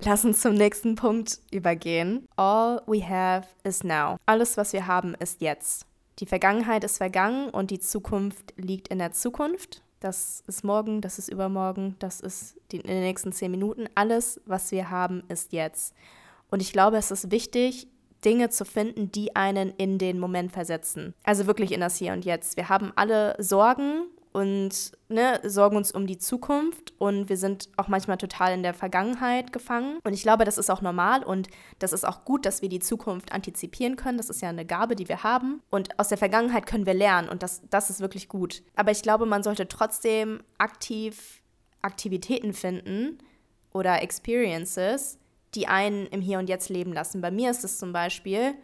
Lass 0.00 0.24
uns 0.24 0.40
zum 0.40 0.54
nächsten 0.54 0.94
Punkt 0.94 1.40
übergehen. 1.50 2.26
All 2.36 2.82
we 2.86 3.06
have 3.06 3.48
is 3.64 3.82
now. 3.82 4.16
Alles, 4.26 4.56
was 4.56 4.72
wir 4.72 4.86
haben, 4.86 5.14
ist 5.14 5.40
jetzt. 5.40 5.86
Die 6.18 6.26
Vergangenheit 6.26 6.84
ist 6.84 6.98
vergangen 6.98 7.50
und 7.50 7.70
die 7.70 7.80
Zukunft 7.80 8.54
liegt 8.56 8.88
in 8.88 8.98
der 8.98 9.12
Zukunft. 9.12 9.82
Das 10.00 10.42
ist 10.46 10.64
morgen, 10.64 11.00
das 11.00 11.18
ist 11.18 11.28
übermorgen, 11.28 11.96
das 11.98 12.20
ist 12.20 12.56
die, 12.70 12.76
in 12.78 12.86
den 12.86 13.00
nächsten 13.00 13.32
zehn 13.32 13.50
Minuten. 13.50 13.86
Alles, 13.94 14.40
was 14.46 14.70
wir 14.70 14.90
haben, 14.90 15.24
ist 15.28 15.52
jetzt. 15.52 15.94
Und 16.50 16.60
ich 16.60 16.72
glaube, 16.72 16.96
es 16.96 17.10
ist 17.10 17.30
wichtig, 17.30 17.88
Dinge 18.26 18.50
zu 18.50 18.64
finden, 18.64 19.10
die 19.12 19.36
einen 19.36 19.70
in 19.70 19.98
den 19.98 20.18
Moment 20.18 20.52
versetzen. 20.52 21.14
Also 21.22 21.46
wirklich 21.46 21.72
in 21.72 21.80
das 21.80 21.96
Hier 21.96 22.12
und 22.12 22.24
Jetzt. 22.24 22.56
Wir 22.56 22.68
haben 22.68 22.92
alle 22.96 23.36
Sorgen 23.38 24.02
und 24.32 24.92
ne, 25.08 25.40
sorgen 25.44 25.78
uns 25.78 25.92
um 25.92 26.06
die 26.06 26.18
Zukunft 26.18 26.92
und 26.98 27.30
wir 27.30 27.38
sind 27.38 27.70
auch 27.78 27.88
manchmal 27.88 28.18
total 28.18 28.52
in 28.52 28.62
der 28.62 28.74
Vergangenheit 28.74 29.50
gefangen. 29.50 29.98
Und 30.04 30.12
ich 30.12 30.22
glaube, 30.22 30.44
das 30.44 30.58
ist 30.58 30.68
auch 30.68 30.82
normal 30.82 31.22
und 31.22 31.48
das 31.78 31.94
ist 31.94 32.06
auch 32.06 32.26
gut, 32.26 32.44
dass 32.44 32.60
wir 32.60 32.68
die 32.68 32.80
Zukunft 32.80 33.32
antizipieren 33.32 33.96
können. 33.96 34.18
Das 34.18 34.28
ist 34.28 34.42
ja 34.42 34.50
eine 34.50 34.66
Gabe, 34.66 34.94
die 34.94 35.08
wir 35.08 35.22
haben. 35.22 35.62
Und 35.70 35.98
aus 35.98 36.08
der 36.08 36.18
Vergangenheit 36.18 36.66
können 36.66 36.84
wir 36.84 36.92
lernen 36.92 37.30
und 37.30 37.42
das, 37.42 37.62
das 37.70 37.88
ist 37.88 38.00
wirklich 38.00 38.28
gut. 38.28 38.62
Aber 38.74 38.90
ich 38.90 39.00
glaube, 39.00 39.24
man 39.24 39.42
sollte 39.42 39.68
trotzdem 39.68 40.42
aktiv 40.58 41.40
Aktivitäten 41.80 42.52
finden 42.52 43.18
oder 43.72 44.02
Experiences, 44.02 45.18
die 45.56 45.66
einen 45.66 46.06
im 46.06 46.20
Hier 46.20 46.38
und 46.38 46.48
Jetzt 46.48 46.68
leben 46.68 46.92
lassen. 46.92 47.20
Bei 47.20 47.30
mir 47.30 47.50
ist 47.50 47.64
es 47.64 47.78
zum 47.78 47.92
Beispiel 47.92 48.54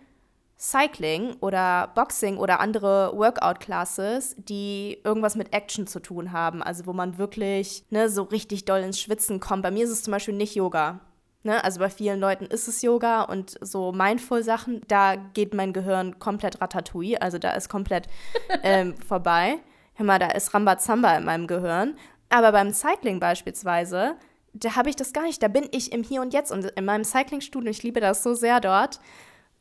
Cycling 0.62 1.34
oder 1.40 1.90
Boxing 1.96 2.36
oder 2.36 2.60
andere 2.60 3.12
Workout-Classes, 3.16 4.36
die 4.38 5.00
irgendwas 5.02 5.34
mit 5.34 5.52
Action 5.52 5.88
zu 5.88 5.98
tun 5.98 6.30
haben. 6.30 6.62
Also 6.62 6.86
wo 6.86 6.92
man 6.92 7.18
wirklich 7.18 7.84
ne, 7.90 8.08
so 8.08 8.22
richtig 8.22 8.64
doll 8.64 8.80
ins 8.80 9.00
Schwitzen 9.00 9.40
kommt. 9.40 9.64
Bei 9.64 9.72
mir 9.72 9.84
ist 9.84 9.90
es 9.90 10.04
zum 10.04 10.12
Beispiel 10.12 10.34
nicht 10.34 10.54
Yoga. 10.54 11.00
Ne? 11.42 11.62
Also 11.64 11.80
bei 11.80 11.90
vielen 11.90 12.20
Leuten 12.20 12.44
ist 12.46 12.68
es 12.68 12.80
Yoga 12.82 13.22
und 13.22 13.56
so 13.60 13.90
Mindful-Sachen, 13.90 14.82
da 14.86 15.16
geht 15.16 15.52
mein 15.52 15.72
Gehirn 15.72 16.20
komplett 16.20 16.60
ratatouille. 16.60 17.20
Also 17.20 17.38
da 17.38 17.52
ist 17.54 17.68
komplett 17.68 18.06
ähm, 18.62 18.94
vorbei. 18.96 19.56
Hör 19.94 20.06
mal, 20.06 20.20
da 20.20 20.28
ist 20.28 20.54
Rambazamba 20.54 21.16
in 21.16 21.24
meinem 21.24 21.48
Gehirn. 21.48 21.96
Aber 22.28 22.52
beim 22.52 22.72
Cycling 22.72 23.18
beispielsweise, 23.18 24.16
da 24.52 24.76
habe 24.76 24.90
ich 24.90 24.96
das 24.96 25.12
gar 25.12 25.24
nicht. 25.24 25.42
Da 25.42 25.48
bin 25.48 25.68
ich 25.70 25.92
im 25.92 26.02
Hier 26.02 26.20
und 26.20 26.32
Jetzt. 26.32 26.52
Und 26.52 26.64
in 26.64 26.84
meinem 26.84 27.04
Cycling-Studio, 27.04 27.70
ich 27.70 27.82
liebe 27.82 28.00
das 28.00 28.22
so 28.22 28.34
sehr 28.34 28.60
dort, 28.60 29.00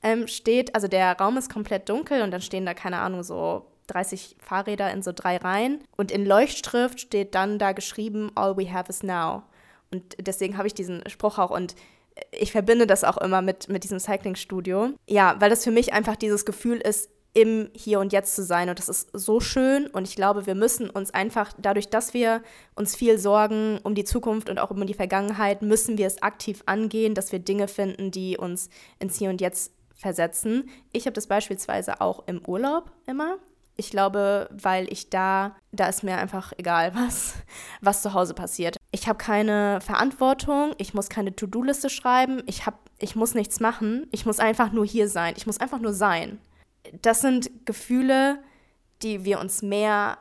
ähm, 0.03 0.27
steht, 0.27 0.75
also 0.75 0.87
der 0.87 1.17
Raum 1.17 1.37
ist 1.37 1.51
komplett 1.51 1.89
dunkel 1.89 2.21
und 2.21 2.31
dann 2.31 2.41
stehen 2.41 2.65
da, 2.65 2.73
keine 2.73 2.99
Ahnung, 2.99 3.23
so 3.23 3.67
30 3.87 4.37
Fahrräder 4.39 4.91
in 4.91 5.01
so 5.01 5.11
drei 5.13 5.37
Reihen. 5.37 5.83
Und 5.95 6.11
in 6.11 6.25
Leuchtschrift 6.25 6.99
steht 6.99 7.35
dann 7.35 7.59
da 7.59 7.71
geschrieben, 7.71 8.31
All 8.35 8.57
we 8.57 8.71
have 8.71 8.89
is 8.89 9.03
now. 9.03 9.43
Und 9.91 10.15
deswegen 10.19 10.57
habe 10.57 10.67
ich 10.67 10.73
diesen 10.73 11.07
Spruch 11.09 11.37
auch 11.37 11.51
und 11.51 11.75
ich 12.31 12.51
verbinde 12.51 12.87
das 12.87 13.03
auch 13.03 13.17
immer 13.17 13.41
mit, 13.41 13.69
mit 13.69 13.83
diesem 13.83 13.99
Cycling-Studio. 13.99 14.91
Ja, 15.07 15.35
weil 15.39 15.49
das 15.49 15.63
für 15.63 15.71
mich 15.71 15.93
einfach 15.93 16.15
dieses 16.15 16.45
Gefühl 16.45 16.77
ist, 16.77 17.09
im 17.33 17.69
Hier 17.73 17.99
und 17.99 18.11
Jetzt 18.11 18.35
zu 18.35 18.43
sein. 18.43 18.69
Und 18.69 18.79
das 18.79 18.89
ist 18.89 19.09
so 19.13 19.39
schön. 19.39 19.87
Und 19.87 20.07
ich 20.07 20.15
glaube, 20.15 20.45
wir 20.45 20.55
müssen 20.55 20.89
uns 20.89 21.13
einfach, 21.13 21.53
dadurch, 21.57 21.89
dass 21.89 22.13
wir 22.13 22.41
uns 22.75 22.95
viel 22.95 23.17
sorgen 23.17 23.79
um 23.83 23.95
die 23.95 24.03
Zukunft 24.03 24.49
und 24.49 24.59
auch 24.59 24.71
um 24.71 24.85
die 24.85 24.93
Vergangenheit, 24.93 25.61
müssen 25.61 25.97
wir 25.97 26.07
es 26.07 26.21
aktiv 26.21 26.61
angehen, 26.65 27.15
dass 27.15 27.31
wir 27.31 27.39
Dinge 27.39 27.67
finden, 27.67 28.11
die 28.11 28.37
uns 28.37 28.69
ins 28.99 29.17
Hier 29.17 29.29
und 29.29 29.39
Jetzt 29.39 29.71
versetzen. 29.95 30.69
Ich 30.91 31.05
habe 31.05 31.13
das 31.13 31.27
beispielsweise 31.27 32.01
auch 32.01 32.27
im 32.27 32.41
Urlaub 32.45 32.91
immer. 33.05 33.37
Ich 33.77 33.89
glaube, 33.89 34.49
weil 34.51 34.91
ich 34.91 35.09
da, 35.09 35.55
da 35.71 35.87
ist 35.87 36.03
mir 36.03 36.17
einfach 36.17 36.51
egal, 36.57 36.93
was, 36.95 37.35
was 37.79 38.01
zu 38.01 38.13
Hause 38.13 38.33
passiert. 38.33 38.77
Ich 38.91 39.07
habe 39.07 39.17
keine 39.17 39.79
Verantwortung, 39.79 40.73
ich 40.77 40.93
muss 40.93 41.07
keine 41.07 41.35
To-Do-Liste 41.35 41.89
schreiben, 41.89 42.43
ich, 42.45 42.65
hab, 42.65 42.89
ich 42.99 43.15
muss 43.15 43.33
nichts 43.35 43.61
machen, 43.61 44.07
ich 44.11 44.25
muss 44.25 44.39
einfach 44.39 44.73
nur 44.73 44.85
hier 44.85 45.07
sein, 45.07 45.35
ich 45.37 45.47
muss 45.47 45.59
einfach 45.59 45.79
nur 45.79 45.93
sein. 45.93 46.39
Das 47.01 47.21
sind 47.21 47.65
Gefühle, 47.65 48.43
die 49.01 49.23
wir 49.23 49.39
uns 49.39 49.61
mehr 49.61 50.17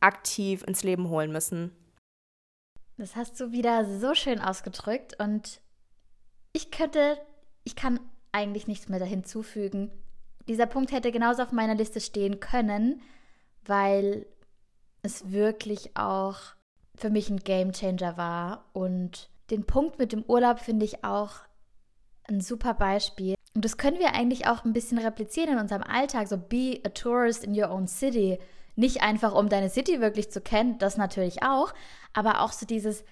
aktiv 0.00 0.62
ins 0.64 0.82
Leben 0.82 1.08
holen 1.08 1.32
müssen. 1.32 1.72
Das 2.96 3.16
hast 3.16 3.38
du 3.40 3.52
wieder 3.52 3.84
so 3.84 4.14
schön 4.14 4.40
ausgedrückt 4.40 5.20
und 5.20 5.60
ich 6.52 6.70
könnte, 6.70 7.18
ich 7.64 7.76
kann 7.76 8.00
eigentlich 8.32 8.66
nichts 8.66 8.88
mehr 8.88 9.04
hinzufügen. 9.04 9.90
Dieser 10.48 10.66
Punkt 10.66 10.92
hätte 10.92 11.12
genauso 11.12 11.42
auf 11.42 11.52
meiner 11.52 11.74
Liste 11.74 12.00
stehen 12.00 12.40
können, 12.40 13.02
weil 13.64 14.26
es 15.02 15.30
wirklich 15.30 15.96
auch 15.96 16.38
für 16.96 17.10
mich 17.10 17.30
ein 17.30 17.38
Game 17.38 17.72
Changer 17.72 18.16
war. 18.16 18.64
Und 18.72 19.30
den 19.50 19.64
Punkt 19.64 19.98
mit 19.98 20.12
dem 20.12 20.24
Urlaub 20.24 20.58
finde 20.58 20.84
ich 20.84 21.04
auch 21.04 21.36
ein 22.24 22.40
super 22.40 22.74
Beispiel. 22.74 23.34
Und 23.58 23.64
das 23.64 23.76
können 23.76 23.98
wir 23.98 24.14
eigentlich 24.14 24.46
auch 24.46 24.64
ein 24.64 24.72
bisschen 24.72 24.98
replizieren 24.98 25.54
in 25.54 25.58
unserem 25.58 25.82
Alltag. 25.82 26.28
So 26.28 26.36
be 26.36 26.78
a 26.84 26.90
tourist 26.90 27.42
in 27.42 27.60
your 27.60 27.72
own 27.72 27.88
city. 27.88 28.38
Nicht 28.76 29.02
einfach, 29.02 29.34
um 29.34 29.48
deine 29.48 29.68
City 29.68 30.00
wirklich 30.00 30.30
zu 30.30 30.40
kennen, 30.40 30.78
das 30.78 30.96
natürlich 30.96 31.42
auch, 31.42 31.74
aber 32.12 32.42
auch 32.42 32.52
so 32.52 32.66
dieses 32.66 33.02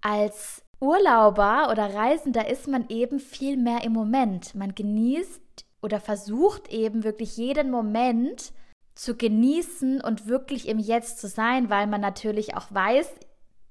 als 0.00 0.62
Urlauber 0.78 1.70
oder 1.72 1.92
Reisender 1.92 2.48
ist 2.48 2.68
man 2.68 2.88
eben 2.88 3.18
viel 3.18 3.56
mehr 3.56 3.82
im 3.82 3.92
Moment. 3.92 4.54
Man 4.54 4.76
genießt 4.76 5.42
oder 5.82 5.98
versucht 5.98 6.68
eben 6.68 7.02
wirklich 7.02 7.36
jeden 7.36 7.72
Moment 7.72 8.52
zu 8.94 9.16
genießen 9.16 10.00
und 10.00 10.28
wirklich 10.28 10.68
im 10.68 10.78
Jetzt 10.78 11.18
zu 11.18 11.26
sein, 11.26 11.68
weil 11.68 11.88
man 11.88 12.00
natürlich 12.00 12.56
auch 12.56 12.66
weiß, 12.70 13.10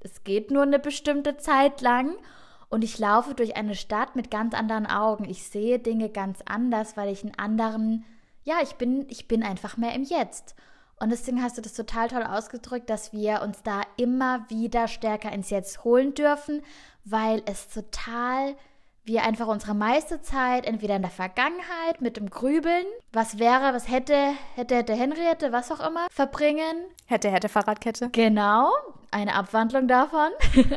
es 0.01 0.25
geht 0.25 0.51
nur 0.51 0.63
eine 0.63 0.79
bestimmte 0.79 1.37
Zeit 1.37 1.79
lang 1.79 2.13
und 2.69 2.83
ich 2.83 2.99
laufe 2.99 3.33
durch 3.33 3.55
eine 3.55 3.75
Stadt 3.75 4.15
mit 4.15 4.29
ganz 4.29 4.53
anderen 4.53 4.85
Augen. 4.85 5.25
Ich 5.25 5.43
sehe 5.43 5.79
Dinge 5.79 6.09
ganz 6.09 6.39
anders, 6.45 6.95
weil 6.97 7.09
ich 7.09 7.23
einen 7.23 7.37
anderen, 7.37 8.05
ja, 8.43 8.57
ich 8.61 8.75
bin, 8.75 9.05
ich 9.09 9.27
bin 9.27 9.43
einfach 9.43 9.77
mehr 9.77 9.93
im 9.93 10.03
Jetzt. 10.03 10.55
Und 10.99 11.09
deswegen 11.11 11.41
hast 11.41 11.57
du 11.57 11.61
das 11.61 11.73
total 11.73 12.09
toll 12.09 12.23
ausgedrückt, 12.23 12.89
dass 12.89 13.13
wir 13.13 13.41
uns 13.41 13.63
da 13.63 13.81
immer 13.97 14.45
wieder 14.49 14.87
stärker 14.87 15.31
ins 15.31 15.49
Jetzt 15.49 15.83
holen 15.83 16.13
dürfen, 16.13 16.61
weil 17.05 17.41
es 17.45 17.69
total 17.69 18.55
wir 19.05 19.23
einfach 19.23 19.47
unsere 19.47 19.73
meiste 19.73 20.21
Zeit 20.21 20.67
entweder 20.67 20.95
in 20.95 21.01
der 21.01 21.09
Vergangenheit 21.09 21.99
mit 21.99 22.17
dem 22.17 22.29
Grübeln, 22.29 22.85
was 23.11 23.39
wäre, 23.39 23.73
was 23.73 23.89
hätte, 23.89 24.33
hätte, 24.55 24.75
hätte 24.75 24.93
Henriette, 24.93 25.51
was 25.51 25.71
auch 25.71 25.79
immer, 25.79 26.05
verbringen. 26.11 26.77
Hätte, 27.07 27.31
hätte 27.31 27.49
Fahrradkette. 27.49 28.09
Genau, 28.11 28.71
eine 29.09 29.33
Abwandlung 29.33 29.87
davon. 29.87 30.29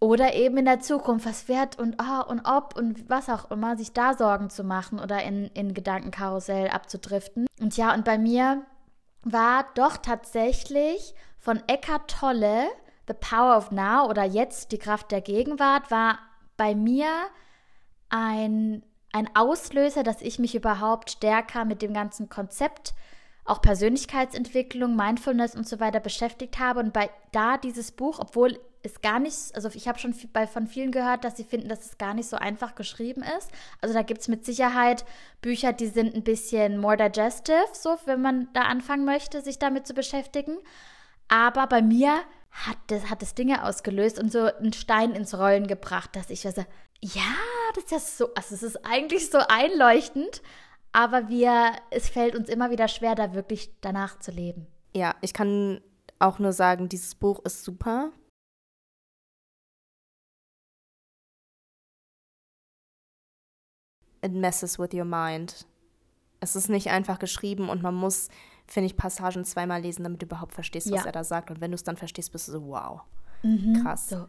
oder 0.00 0.34
eben 0.34 0.58
in 0.58 0.64
der 0.64 0.80
Zukunft, 0.80 1.26
was 1.26 1.48
wird 1.48 1.78
und 1.78 1.96
oh, 2.00 2.30
und 2.30 2.40
ob 2.44 2.76
und 2.76 3.08
was 3.08 3.28
auch 3.28 3.50
immer, 3.50 3.76
sich 3.76 3.92
da 3.92 4.14
Sorgen 4.14 4.48
zu 4.48 4.62
machen 4.62 5.00
oder 5.00 5.22
in, 5.22 5.46
in 5.54 5.74
Gedankenkarussell 5.74 6.68
abzudriften. 6.68 7.46
Und 7.60 7.76
ja, 7.76 7.94
und 7.94 8.04
bei 8.04 8.18
mir 8.18 8.62
war 9.22 9.66
doch 9.74 9.96
tatsächlich 9.96 11.14
von 11.38 11.60
Eckhart 11.66 12.10
Tolle 12.10 12.68
The 13.08 13.14
Power 13.14 13.56
of 13.56 13.70
Now 13.70 14.08
oder 14.08 14.24
jetzt 14.24 14.70
die 14.70 14.78
Kraft 14.78 15.10
der 15.10 15.22
Gegenwart 15.22 15.90
war 15.90 16.18
bei 16.56 16.74
mir 16.74 17.08
ein, 18.10 18.82
ein 19.12 19.28
Auslöser, 19.34 20.02
dass 20.02 20.20
ich 20.20 20.38
mich 20.38 20.54
überhaupt 20.54 21.10
stärker 21.10 21.64
mit 21.64 21.80
dem 21.82 21.94
ganzen 21.94 22.28
Konzept, 22.28 22.94
auch 23.44 23.62
Persönlichkeitsentwicklung, 23.62 24.94
Mindfulness 24.94 25.56
und 25.56 25.66
so 25.66 25.80
weiter 25.80 26.00
beschäftigt 26.00 26.58
habe. 26.58 26.80
Und 26.80 26.92
bei 26.92 27.08
da 27.32 27.56
dieses 27.56 27.92
Buch, 27.92 28.18
obwohl 28.20 28.58
es 28.82 29.00
gar 29.00 29.18
nicht, 29.18 29.54
also 29.54 29.68
ich 29.74 29.88
habe 29.88 29.98
schon 29.98 30.14
bei, 30.32 30.46
von 30.46 30.66
vielen 30.66 30.92
gehört, 30.92 31.24
dass 31.24 31.36
sie 31.36 31.44
finden, 31.44 31.68
dass 31.68 31.84
es 31.84 31.98
gar 31.98 32.14
nicht 32.14 32.28
so 32.28 32.36
einfach 32.36 32.74
geschrieben 32.74 33.22
ist. 33.38 33.50
Also 33.80 33.94
da 33.94 34.02
gibt 34.02 34.20
es 34.20 34.28
mit 34.28 34.44
Sicherheit 34.44 35.04
Bücher, 35.40 35.72
die 35.72 35.88
sind 35.88 36.14
ein 36.14 36.22
bisschen 36.22 36.78
more 36.78 36.96
digestive, 36.96 37.66
so 37.72 37.96
wenn 38.04 38.22
man 38.22 38.48
da 38.52 38.62
anfangen 38.62 39.04
möchte, 39.04 39.42
sich 39.42 39.58
damit 39.58 39.86
zu 39.86 39.94
beschäftigen. 39.94 40.58
Aber 41.28 41.66
bei 41.66 41.82
mir 41.82 42.20
hat 42.50 42.78
das, 42.88 43.10
hat 43.10 43.22
das 43.22 43.34
Dinge 43.34 43.64
ausgelöst 43.64 44.18
und 44.18 44.32
so 44.32 44.44
einen 44.44 44.72
Stein 44.72 45.12
ins 45.12 45.36
Rollen 45.36 45.66
gebracht, 45.66 46.16
dass 46.16 46.30
ich 46.30 46.42
so, 46.42 46.48
ja, 47.00 47.34
das 47.74 47.84
ist 47.84 47.90
ja 47.90 47.98
so, 47.98 48.34
also 48.34 48.54
es 48.54 48.62
ist 48.62 48.84
eigentlich 48.84 49.30
so 49.30 49.38
einleuchtend, 49.38 50.42
aber 50.92 51.28
wir, 51.28 51.72
es 51.90 52.08
fällt 52.08 52.34
uns 52.34 52.48
immer 52.48 52.70
wieder 52.70 52.88
schwer, 52.88 53.14
da 53.14 53.34
wirklich 53.34 53.70
danach 53.80 54.18
zu 54.18 54.30
leben. 54.30 54.66
Ja, 54.94 55.14
ich 55.20 55.34
kann 55.34 55.80
auch 56.18 56.38
nur 56.38 56.52
sagen, 56.52 56.88
dieses 56.88 57.14
Buch 57.14 57.44
ist 57.44 57.62
super. 57.64 58.10
It 64.22 64.32
messes 64.32 64.78
with 64.78 64.90
your 64.92 65.04
mind. 65.04 65.66
Es 66.40 66.56
ist 66.56 66.68
nicht 66.68 66.88
einfach 66.88 67.18
geschrieben 67.18 67.68
und 67.68 67.82
man 67.82 67.94
muss 67.94 68.28
finde 68.70 68.86
ich, 68.86 68.96
Passagen 68.96 69.44
zweimal 69.44 69.80
lesen, 69.80 70.04
damit 70.04 70.22
du 70.22 70.26
überhaupt 70.26 70.52
verstehst, 70.52 70.90
was 70.90 71.00
ja. 71.00 71.06
er 71.06 71.12
da 71.12 71.24
sagt. 71.24 71.50
Und 71.50 71.60
wenn 71.60 71.70
du 71.70 71.74
es 71.74 71.84
dann 71.84 71.96
verstehst, 71.96 72.32
bist 72.32 72.48
du 72.48 72.52
so, 72.52 72.66
wow, 72.66 73.00
mhm. 73.42 73.82
krass. 73.82 74.10
So. 74.10 74.28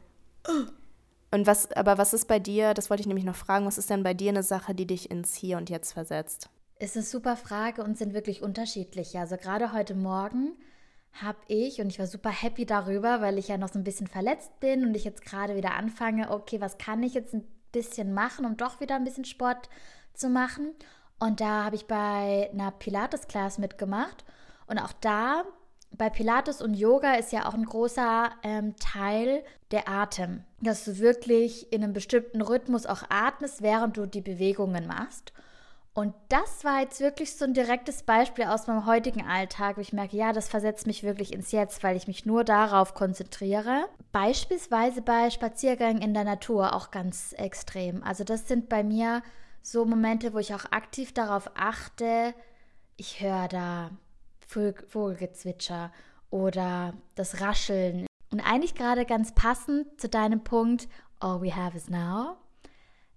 Und 1.32 1.46
was, 1.46 1.72
aber 1.74 1.98
was 1.98 2.14
ist 2.14 2.28
bei 2.28 2.40
dir, 2.40 2.74
das 2.74 2.90
wollte 2.90 3.02
ich 3.02 3.08
nämlich 3.08 3.26
noch 3.26 3.36
fragen, 3.36 3.66
was 3.66 3.78
ist 3.78 3.90
denn 3.90 4.04
bei 4.04 4.14
dir 4.14 4.30
eine 4.30 4.44
Sache, 4.44 4.74
die 4.74 4.88
dich 4.88 5.12
ins 5.12 5.36
Hier 5.36 5.58
und 5.58 5.70
Jetzt 5.70 5.94
versetzt? 5.94 6.50
Ist 6.80 6.96
eine 6.96 7.06
super 7.06 7.36
Frage 7.36 7.84
und 7.84 7.98
sind 7.98 8.14
wirklich 8.14 8.42
unterschiedlich. 8.42 9.18
Also 9.18 9.36
gerade 9.36 9.74
heute 9.74 9.94
Morgen 9.94 10.54
habe 11.12 11.40
ich, 11.48 11.82
und 11.82 11.88
ich 11.88 12.00
war 12.00 12.08
super 12.08 12.30
happy 12.30 12.66
darüber, 12.66 13.22
weil 13.22 13.38
ich 13.38 13.50
ja 13.50 13.58
noch 13.58 13.70
so 13.70 13.78
ein 13.78 13.84
bisschen 13.84 14.08
verletzt 14.08 14.60
bin 14.62 14.86
und 14.86 14.96
ich 14.96 15.04
jetzt 15.04 15.24
gerade 15.24 15.56
wieder 15.56 15.76
anfange, 15.76 16.32
okay, 16.32 16.62
was 16.62 16.78
kann 16.78 17.04
ich 17.04 17.14
jetzt 17.14 17.36
bisschen 17.72 18.14
machen, 18.14 18.46
um 18.46 18.58
doch 18.58 18.80
wieder 18.80 18.96
ein 18.96 19.04
bisschen 19.04 19.26
Sport 19.26 19.70
zu 20.14 20.30
machen? 20.30 20.74
Und 21.20 21.42
da 21.42 21.66
habe 21.66 21.76
ich 21.76 21.86
bei 21.86 22.50
einer 22.54 22.72
Pilates-Class 22.72 23.58
mitgemacht. 23.58 24.24
Und 24.68 24.80
auch 24.80 24.94
da, 25.02 25.44
bei 25.92 26.10
Pilates 26.10 26.62
und 26.62 26.76
Yoga 26.76 27.16
ist 27.16 27.32
ja 27.32 27.48
auch 27.48 27.54
ein 27.54 27.66
großer 27.66 28.32
ähm, 28.44 28.76
Teil 28.78 29.44
der 29.72 29.90
Atem. 29.90 30.44
Dass 30.62 30.86
du 30.86 31.00
wirklich 31.00 31.72
in 31.74 31.84
einem 31.84 31.94
bestimmten 31.94 32.42
Rhythmus 32.42 32.86
auch 32.86 33.04
atmest, 33.10 33.62
während 33.62 33.98
du 33.98 34.06
die 34.06 34.22
Bewegungen 34.22 34.88
machst. 34.88 35.34
Und 36.00 36.14
das 36.30 36.64
war 36.64 36.80
jetzt 36.80 37.02
wirklich 37.02 37.36
so 37.36 37.44
ein 37.44 37.54
direktes 37.54 38.04
Beispiel 38.04 38.46
aus 38.46 38.68
meinem 38.68 38.86
heutigen 38.86 39.28
Alltag, 39.28 39.78
ich 39.80 39.92
merke, 39.92 40.16
ja, 40.16 40.32
das 40.32 40.48
versetzt 40.48 40.88
mich 40.88 41.04
wirklich 41.04 41.34
ins 41.34 41.52
Jetzt, 41.52 41.84
weil 41.84 41.98
ich 41.98 42.08
mich 42.08 42.26
nur 42.26 42.46
darauf 42.46 42.94
konzentriere. 42.94 43.84
Beispielsweise 44.14 45.02
bei 45.02 45.30
Spaziergängen 45.30 46.02
in 46.02 46.14
der 46.14 46.24
Natur 46.24 46.74
auch 46.74 46.92
ganz 46.92 47.34
extrem. 47.34 48.02
Also 48.02 48.24
das 48.24 48.48
sind 48.48 48.70
bei 48.70 48.82
mir 48.82 49.22
so 49.62 49.84
Momente, 49.84 50.34
wo 50.34 50.38
ich 50.38 50.56
auch 50.56 50.72
aktiv 50.72 51.14
darauf 51.14 51.52
achte, 51.56 52.34
ich 52.96 53.20
höre 53.20 53.50
da 53.50 53.90
Vogelgezwitscher 54.48 55.92
oder 56.30 56.94
das 57.16 57.42
Rascheln. 57.42 58.08
Und 58.32 58.40
eigentlich 58.40 58.74
gerade 58.74 59.06
ganz 59.06 59.36
passend 59.36 60.00
zu 60.00 60.08
deinem 60.08 60.46
Punkt, 60.46 60.88
all 61.20 61.42
we 61.42 61.54
have 61.54 61.76
is 61.76 61.90
now, 61.90 62.38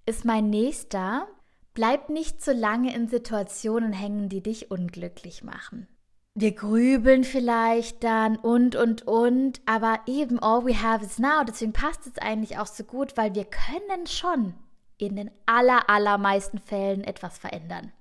ist 0.05 0.25
mein 0.25 0.51
nächster. 0.51 1.29
Bleib 1.75 2.11
nicht 2.11 2.43
zu 2.43 2.52
lange 2.52 2.95
in 2.95 3.09
Situationen 3.09 3.93
hängen, 3.93 4.29
die 4.29 4.43
dich 4.43 4.71
unglücklich 4.71 5.43
machen. 5.43 5.87
Wir 6.35 6.52
grübeln 6.52 7.25
vielleicht 7.25 8.05
dann 8.05 8.37
und, 8.37 8.75
und, 8.75 9.02
und, 9.07 9.61
aber 9.67 10.00
eben 10.07 10.38
all 10.38 10.64
we 10.64 10.83
have 10.83 11.05
is 11.05 11.19
now. 11.19 11.45
Deswegen 11.47 11.73
passt 11.73 12.07
es 12.07 12.19
eigentlich 12.19 12.59
auch 12.59 12.67
so 12.67 12.85
gut, 12.85 13.17
weil 13.17 13.35
wir 13.35 13.45
können 13.45 14.07
schon 14.07 14.55
in 14.97 15.17
den 15.17 15.31
aller, 15.47 15.91
allermeisten 15.91 16.59
Fällen 16.59 17.05
etwas 17.05 17.38
verändern. 17.38 17.93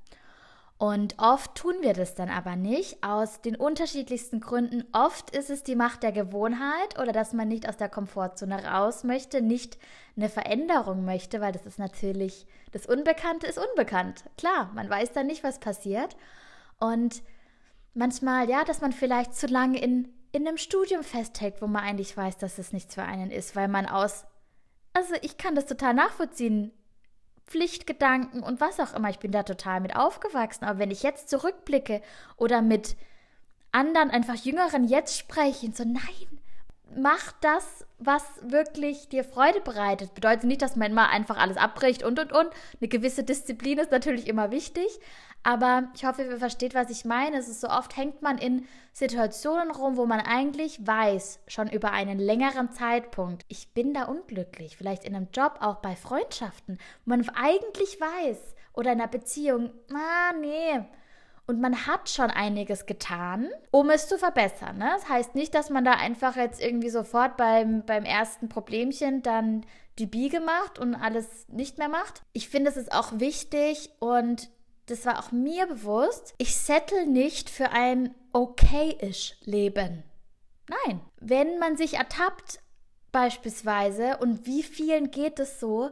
Und 0.82 1.14
oft 1.20 1.54
tun 1.54 1.76
wir 1.82 1.94
das 1.94 2.16
dann 2.16 2.30
aber 2.32 2.56
nicht, 2.56 3.04
aus 3.04 3.40
den 3.42 3.56
unterschiedlichsten 3.56 4.40
Gründen. 4.40 4.84
Oft 4.94 5.30
ist 5.30 5.52
es 5.52 5.62
die 5.62 5.76
Macht 5.76 6.02
der 6.02 6.12
Gewohnheit 6.12 6.98
oder 7.00 7.12
dass 7.12 7.34
man 7.34 7.48
nicht 7.50 7.70
aus 7.70 7.78
der 7.78 7.88
Komfortzone 7.88 8.66
raus 8.66 9.04
möchte, 9.04 9.44
nicht 9.44 9.78
eine 10.18 10.28
Veränderung 10.28 11.06
möchte, 11.06 11.40
weil 11.40 11.52
das 11.52 11.68
ist 11.68 11.78
natürlich, 11.78 12.48
das 12.72 12.88
Unbekannte 12.88 13.46
ist 13.46 13.60
unbekannt. 13.60 14.24
Klar, 14.40 14.72
man 14.74 14.90
weiß 14.90 15.12
dann 15.12 15.28
nicht, 15.28 15.44
was 15.44 15.60
passiert. 15.60 16.18
Und 16.80 17.22
manchmal, 17.94 18.50
ja, 18.50 18.64
dass 18.64 18.82
man 18.82 18.92
vielleicht 18.92 19.36
zu 19.36 19.46
lange 19.46 19.80
in, 19.80 20.12
in 20.32 20.48
einem 20.48 20.58
Studium 20.58 21.04
festhält, 21.04 21.62
wo 21.62 21.68
man 21.68 21.84
eigentlich 21.84 22.18
weiß, 22.18 22.40
dass 22.40 22.58
es 22.58 22.74
nichts 22.74 22.96
für 22.96 23.04
einen 23.04 23.30
ist, 23.30 23.56
weil 23.56 23.68
man 23.68 23.86
aus, 23.86 24.26
also 24.94 25.14
ich 25.22 25.38
kann 25.38 25.54
das 25.54 25.68
total 25.68 25.94
nachvollziehen, 25.94 26.72
Pflichtgedanken 27.52 28.44
und 28.44 28.62
was 28.62 28.80
auch 28.80 28.94
immer. 28.94 29.10
Ich 29.10 29.20
bin 29.20 29.32
da 29.32 29.44
total 29.44 29.82
mit 29.82 29.96
aufgewachsen. 29.96 30.64
Aber 30.64 30.80
wenn 30.80 30.90
ich 30.90 31.04
jetzt 31.04 31.30
zurückblicke 31.30 32.02
oder 32.38 32.62
mit 32.62 32.96
anderen, 33.74 34.10
einfach 34.10 34.36
Jüngeren 34.36 34.88
jetzt 34.88 35.18
spreche, 35.18 35.72
so 35.74 35.84
nein, 35.84 36.41
mach 36.96 37.32
das, 37.42 37.86
was 38.00 38.24
wirklich 38.42 39.10
dir 39.10 39.24
Freude 39.24 39.62
bereitet. 39.62 40.14
Bedeutet 40.14 40.46
nicht, 40.46 40.62
dass 40.62 40.76
man 40.76 40.92
immer 40.92 41.10
einfach 41.10 41.38
alles 41.38 41.58
abbricht 41.58 42.04
und 42.04 42.20
und 42.20 42.32
und. 42.32 42.50
Eine 42.80 42.88
gewisse 42.88 43.24
Disziplin 43.24 43.78
ist 43.78 43.92
natürlich 43.92 44.28
immer 44.28 44.52
wichtig, 44.52 44.88
aber 45.44 45.90
ich 45.96 46.06
hoffe, 46.06 46.24
ihr 46.24 46.38
versteht, 46.38 46.76
was 46.76 46.90
ich 46.90 47.06
meine. 47.06 47.38
Es 47.38 47.48
ist 47.48 47.62
so 47.62 47.70
oft 47.70 47.96
hängt 47.98 48.22
man 48.22 48.38
in 48.38 48.68
Situationen 48.94 49.72
rum, 49.72 49.98
wo 49.98 50.06
man 50.06 50.20
eigentlich 50.20 50.86
weiß, 50.86 51.40
schon 51.48 51.70
über 51.70 51.92
einen 51.92 52.20
längeren 52.20 52.72
Zeitpunkt, 52.72 53.46
ich 53.48 53.74
bin 53.74 53.94
da 53.94 54.04
unglücklich. 54.04 54.78
Vielleicht 54.78 55.04
in 55.04 55.16
einem 55.16 55.30
Job, 55.34 55.58
auch 55.62 55.78
bei 55.78 55.96
Freundschaften, 55.96 56.78
wo 57.06 57.10
man 57.10 57.28
eigentlich 57.30 58.00
weiß, 58.00 58.56
oder 58.74 58.92
in 58.92 59.00
einer 59.00 59.10
Beziehung, 59.10 59.72
ah, 59.94 60.34
nee. 60.40 60.82
Und 61.48 61.60
man 61.60 61.86
hat 61.88 62.10
schon 62.10 62.30
einiges 62.30 62.86
getan, 62.86 63.50
um 63.72 63.90
es 63.90 64.08
zu 64.08 64.18
verbessern. 64.18 64.78
Ne? 64.78 64.90
Das 64.94 65.10
heißt 65.10 65.36
nicht, 65.36 65.54
dass 65.54 65.70
man 65.70 65.84
da 65.84 65.94
einfach 65.94 66.36
jetzt 66.36 66.62
irgendwie 66.62 66.90
sofort 66.90 67.36
beim, 67.36 67.86
beim 67.86 68.06
ersten 68.06 68.48
Problemchen 68.48 69.22
dann 69.22 69.66
die 70.00 70.06
Biege 70.06 70.40
macht 70.40 70.80
und 70.80 70.96
alles 70.96 71.48
nicht 71.50 71.78
mehr 71.78 71.90
macht. 71.90 72.22
Ich 72.34 72.48
finde, 72.48 72.70
es 72.70 72.78
ist 72.78 72.94
auch 72.94 73.20
wichtig 73.20 73.90
und 74.00 74.50
das 74.86 75.06
war 75.06 75.20
auch 75.20 75.32
mir 75.32 75.68
bewusst, 75.68 76.34
ich 76.38 76.56
settle 76.56 77.08
nicht 77.08 77.50
für 77.50 77.72
ein 77.72 78.16
okay-ish 78.34 79.38
Leben. 79.42 80.04
Nein, 80.70 81.02
wenn 81.20 81.60
man 81.60 81.78
sich 81.78 81.96
ertappt 81.96 82.60
beispielsweise 83.12 84.18
und 84.18 84.46
wie 84.46 84.64
vielen 84.64 85.12
geht 85.12 85.40
es 85.40 85.60
so, 85.60 85.92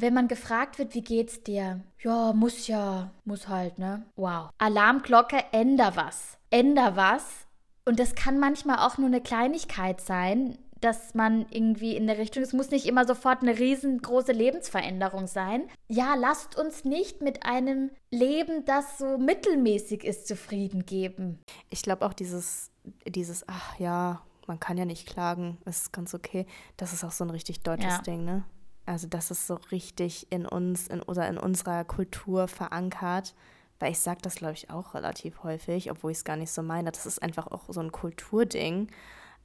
wenn 0.00 0.14
man 0.14 0.28
gefragt 0.28 0.78
wird, 0.78 0.94
wie 0.94 1.02
geht's 1.02 1.42
dir? 1.42 1.80
Ja, 2.00 2.32
muss 2.32 2.66
ja, 2.66 3.10
muss 3.24 3.48
halt, 3.48 3.78
ne? 3.78 4.04
Wow. 4.16 4.50
Alarmglocke, 4.58 5.44
änder 5.52 5.96
was. 5.96 6.38
Änder 6.50 6.96
was. 6.96 7.46
Und 7.84 7.98
das 7.98 8.14
kann 8.14 8.38
manchmal 8.38 8.78
auch 8.78 8.98
nur 8.98 9.08
eine 9.08 9.20
Kleinigkeit 9.20 10.00
sein, 10.00 10.58
dass 10.80 11.14
man 11.14 11.46
irgendwie 11.50 11.96
in 11.96 12.06
der 12.06 12.18
Richtung, 12.18 12.42
es 12.42 12.52
muss 12.52 12.70
nicht 12.70 12.86
immer 12.86 13.06
sofort 13.06 13.42
eine 13.42 13.58
riesengroße 13.58 14.32
Lebensveränderung 14.32 15.26
sein. 15.26 15.68
Ja, 15.88 16.14
lasst 16.14 16.58
uns 16.58 16.84
nicht 16.84 17.20
mit 17.20 17.44
einem 17.44 17.90
Leben, 18.10 18.64
das 18.64 18.98
so 18.98 19.18
mittelmäßig 19.18 20.04
ist, 20.04 20.26
zufrieden 20.26 20.86
geben. 20.86 21.38
Ich 21.68 21.82
glaube 21.82 22.06
auch 22.06 22.14
dieses, 22.14 22.70
dieses, 23.06 23.46
ach 23.46 23.78
ja, 23.78 24.22
man 24.46 24.58
kann 24.58 24.78
ja 24.78 24.84
nicht 24.84 25.06
klagen, 25.06 25.58
ist 25.66 25.92
ganz 25.92 26.14
okay. 26.14 26.46
Das 26.76 26.92
ist 26.92 27.04
auch 27.04 27.12
so 27.12 27.24
ein 27.24 27.30
richtig 27.30 27.62
deutsches 27.62 27.96
ja. 27.96 28.02
Ding, 28.02 28.24
ne? 28.24 28.44
Also 28.90 29.06
das 29.06 29.30
ist 29.30 29.46
so 29.46 29.54
richtig 29.70 30.26
in 30.30 30.46
uns 30.46 30.88
in, 30.88 31.00
oder 31.00 31.28
in 31.28 31.38
unserer 31.38 31.84
Kultur 31.84 32.48
verankert. 32.48 33.34
Weil 33.78 33.92
ich 33.92 34.00
sage 34.00 34.18
das, 34.20 34.34
glaube 34.34 34.54
ich, 34.54 34.68
auch 34.68 34.94
relativ 34.94 35.42
häufig, 35.44 35.90
obwohl 35.90 36.10
ich 36.10 36.18
es 36.18 36.24
gar 36.24 36.36
nicht 36.36 36.50
so 36.50 36.62
meine. 36.62 36.90
Das 36.90 37.06
ist 37.06 37.22
einfach 37.22 37.46
auch 37.46 37.62
so 37.68 37.80
ein 37.80 37.92
Kulturding. 37.92 38.88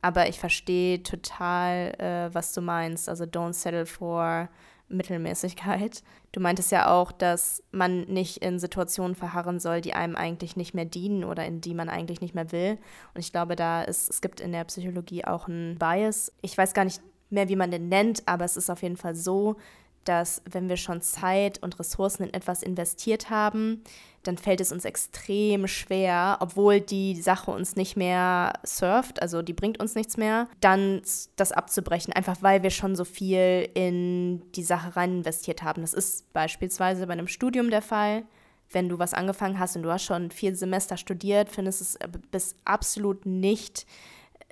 Aber 0.01 0.27
ich 0.27 0.39
verstehe 0.39 1.03
total, 1.03 1.93
äh, 1.99 2.33
was 2.33 2.53
du 2.53 2.61
meinst. 2.61 3.07
Also 3.07 3.25
don't 3.25 3.53
settle 3.53 3.85
for 3.85 4.49
Mittelmäßigkeit. 4.89 6.03
Du 6.31 6.39
meintest 6.39 6.71
ja 6.71 6.91
auch, 6.91 7.11
dass 7.11 7.63
man 7.71 8.01
nicht 8.05 8.37
in 8.37 8.57
Situationen 8.57 9.15
verharren 9.15 9.59
soll, 9.59 9.79
die 9.79 9.93
einem 9.93 10.15
eigentlich 10.15 10.55
nicht 10.55 10.73
mehr 10.73 10.85
dienen 10.85 11.23
oder 11.23 11.45
in 11.45 11.61
die 11.61 11.75
man 11.75 11.89
eigentlich 11.89 12.19
nicht 12.19 12.33
mehr 12.35 12.51
will. 12.51 12.79
Und 13.13 13.19
ich 13.19 13.31
glaube, 13.31 13.55
da 13.55 13.83
ist, 13.83 14.09
es 14.09 14.21
gibt 14.21 14.41
in 14.41 14.51
der 14.51 14.63
Psychologie 14.65 15.23
auch 15.23 15.47
einen 15.47 15.77
Bias. 15.77 16.33
Ich 16.41 16.57
weiß 16.57 16.73
gar 16.73 16.83
nicht 16.83 16.99
mehr, 17.35 17.49
wie 17.49 17.55
man 17.55 17.69
den 17.69 17.89
nennt, 17.89 18.27
aber 18.27 18.45
es 18.45 18.57
ist 18.57 18.71
auf 18.71 18.81
jeden 18.81 18.97
Fall 18.97 19.15
so, 19.15 19.57
dass 20.05 20.41
wenn 20.49 20.69
wir 20.69 20.77
schon 20.77 21.01
Zeit 21.01 21.61
und 21.61 21.77
Ressourcen 21.79 22.23
in 22.23 22.33
etwas 22.33 22.63
investiert 22.63 23.29
haben, 23.29 23.83
dann 24.23 24.37
fällt 24.37 24.61
es 24.61 24.71
uns 24.71 24.85
extrem 24.85 25.67
schwer, 25.67 26.37
obwohl 26.39 26.79
die 26.79 27.19
Sache 27.21 27.51
uns 27.51 27.75
nicht 27.75 27.97
mehr 27.97 28.53
surft, 28.63 29.21
also 29.21 29.41
die 29.41 29.53
bringt 29.53 29.79
uns 29.79 29.95
nichts 29.95 30.17
mehr, 30.17 30.47
dann 30.61 31.01
das 31.35 31.51
abzubrechen, 31.51 32.13
einfach 32.13 32.37
weil 32.41 32.63
wir 32.63 32.69
schon 32.69 32.95
so 32.95 33.03
viel 33.03 33.69
in 33.73 34.51
die 34.53 34.63
Sache 34.63 34.95
rein 34.95 35.17
investiert 35.17 35.63
haben. 35.63 35.81
Das 35.81 35.93
ist 35.93 36.31
beispielsweise 36.33 37.05
bei 37.07 37.13
einem 37.13 37.27
Studium 37.27 37.69
der 37.69 37.81
Fall. 37.81 38.23
Wenn 38.71 38.89
du 38.89 38.97
was 38.97 39.13
angefangen 39.13 39.59
hast 39.59 39.75
und 39.75 39.83
du 39.83 39.91
hast 39.91 40.03
schon 40.03 40.31
vier 40.31 40.55
Semester 40.55 40.97
studiert, 40.97 41.49
findest 41.49 41.81
es 41.81 41.95
äh, 41.97 42.07
bis 42.31 42.55
absolut 42.65 43.25
nicht, 43.25 43.85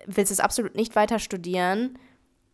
willst 0.06 0.32
es 0.32 0.39
absolut 0.39 0.76
nicht 0.76 0.96
weiter 0.96 1.17
studieren 1.17 1.98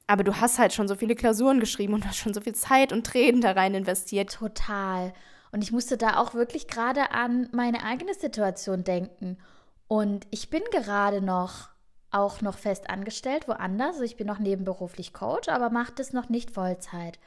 aber 0.10 0.24
du 0.24 0.42
hast 0.42 0.58
halt 0.58 0.74
schon 0.74 0.88
so 0.88 0.96
viele 0.96 1.14
Klausuren 1.14 1.60
geschrieben 1.60 1.94
und 1.94 2.06
hast 2.08 2.18
schon 2.18 2.34
so 2.34 2.42
viel 2.42 2.56
Zeit 2.56 2.92
und 2.92 3.06
Tränen 3.06 3.42
da 3.42 3.52
rein 3.52 3.76
investiert. 3.76 4.34
Total. 4.34 5.14
Und 5.52 5.64
ich 5.64 5.72
musste 5.72 5.98
da 5.98 6.18
auch 6.18 6.34
wirklich 6.34 6.68
gerade 6.68 7.12
an 7.12 7.48
meine 7.52 7.84
eigene 7.84 8.16
Situation 8.16 8.84
denken. 8.84 9.38
Und 9.88 10.26
ich 10.32 10.50
bin 10.50 10.64
gerade 10.72 11.22
noch 11.22 11.70
auch 12.12 12.42
noch 12.42 12.58
fest 12.58 12.90
angestellt, 12.90 13.48
woanders. 13.48 13.96
Also 13.96 14.04
ich 14.04 14.18
bin 14.18 14.26
noch 14.26 14.40
nebenberuflich 14.40 15.14
Coach, 15.14 15.48
aber 15.48 15.70
mache 15.70 15.94
das 15.96 16.12
noch 16.12 16.28
nicht 16.28 16.52
Vollzeit. 16.52 17.20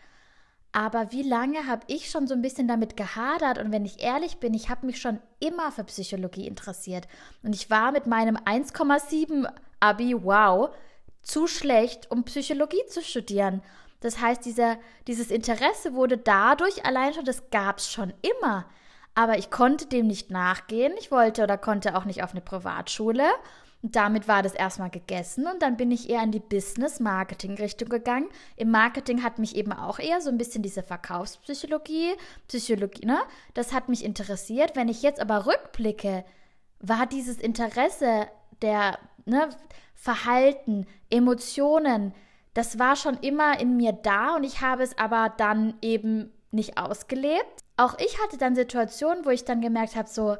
Aber 0.72 1.12
wie 1.12 1.22
lange 1.22 1.68
habe 1.68 1.82
ich 1.86 2.10
schon 2.10 2.26
so 2.26 2.34
ein 2.34 2.42
bisschen 2.42 2.66
damit 2.66 2.96
gehadert? 2.96 3.58
Und 3.58 3.70
wenn 3.70 3.84
ich 3.84 4.02
ehrlich 4.02 4.38
bin, 4.38 4.54
ich 4.54 4.70
habe 4.70 4.86
mich 4.86 5.00
schon 5.00 5.20
immer 5.38 5.70
für 5.70 5.84
Psychologie 5.84 6.48
interessiert. 6.48 7.06
Und 7.44 7.54
ich 7.54 7.70
war 7.70 7.92
mit 7.92 8.06
meinem 8.06 8.36
1,7 8.36 9.46
Abi, 9.78 10.16
wow, 10.24 10.70
zu 11.22 11.46
schlecht, 11.46 12.10
um 12.10 12.24
Psychologie 12.24 12.84
zu 12.88 13.02
studieren. 13.02 13.62
Das 14.00 14.20
heißt, 14.20 14.44
dieser, 14.44 14.78
dieses 15.06 15.30
Interesse 15.30 15.94
wurde 15.94 16.18
dadurch 16.18 16.84
allein 16.84 17.14
schon, 17.14 17.24
das 17.24 17.50
gab 17.50 17.78
es 17.78 17.90
schon 17.90 18.12
immer. 18.22 18.66
Aber 19.14 19.38
ich 19.38 19.50
konnte 19.50 19.86
dem 19.86 20.06
nicht 20.06 20.30
nachgehen. 20.30 20.92
Ich 20.98 21.10
wollte 21.10 21.42
oder 21.42 21.58
konnte 21.58 21.96
auch 21.96 22.04
nicht 22.04 22.22
auf 22.22 22.32
eine 22.32 22.40
Privatschule. 22.40 23.24
Und 23.82 23.96
damit 23.96 24.28
war 24.28 24.42
das 24.42 24.54
erstmal 24.54 24.90
gegessen 24.90 25.48
und 25.48 25.60
dann 25.60 25.76
bin 25.76 25.90
ich 25.90 26.08
eher 26.08 26.22
in 26.22 26.30
die 26.30 26.38
Business-Marketing-Richtung 26.38 27.88
gegangen. 27.88 28.28
Im 28.54 28.70
Marketing 28.70 29.24
hat 29.24 29.40
mich 29.40 29.56
eben 29.56 29.72
auch 29.72 29.98
eher 29.98 30.20
so 30.20 30.30
ein 30.30 30.38
bisschen 30.38 30.62
diese 30.62 30.84
Verkaufspsychologie, 30.84 32.14
Psychologie, 32.46 33.06
ne? 33.06 33.18
Das 33.54 33.72
hat 33.72 33.88
mich 33.88 34.04
interessiert. 34.04 34.76
Wenn 34.76 34.88
ich 34.88 35.02
jetzt 35.02 35.20
aber 35.20 35.46
rückblicke, 35.46 36.24
war 36.78 37.06
dieses 37.06 37.38
Interesse 37.38 38.28
der, 38.62 39.00
ne, 39.24 39.48
Verhalten, 39.94 40.86
Emotionen, 41.10 42.14
das 42.54 42.78
war 42.78 42.96
schon 42.96 43.16
immer 43.18 43.58
in 43.60 43.76
mir 43.76 43.92
da 43.92 44.36
und 44.36 44.44
ich 44.44 44.60
habe 44.60 44.82
es 44.82 44.96
aber 44.98 45.32
dann 45.36 45.74
eben 45.80 46.32
nicht 46.50 46.76
ausgelebt. 46.76 47.62
Auch 47.76 47.98
ich 47.98 48.22
hatte 48.22 48.36
dann 48.36 48.54
Situationen, 48.54 49.24
wo 49.24 49.30
ich 49.30 49.44
dann 49.44 49.60
gemerkt 49.60 49.96
habe, 49.96 50.08
so, 50.08 50.36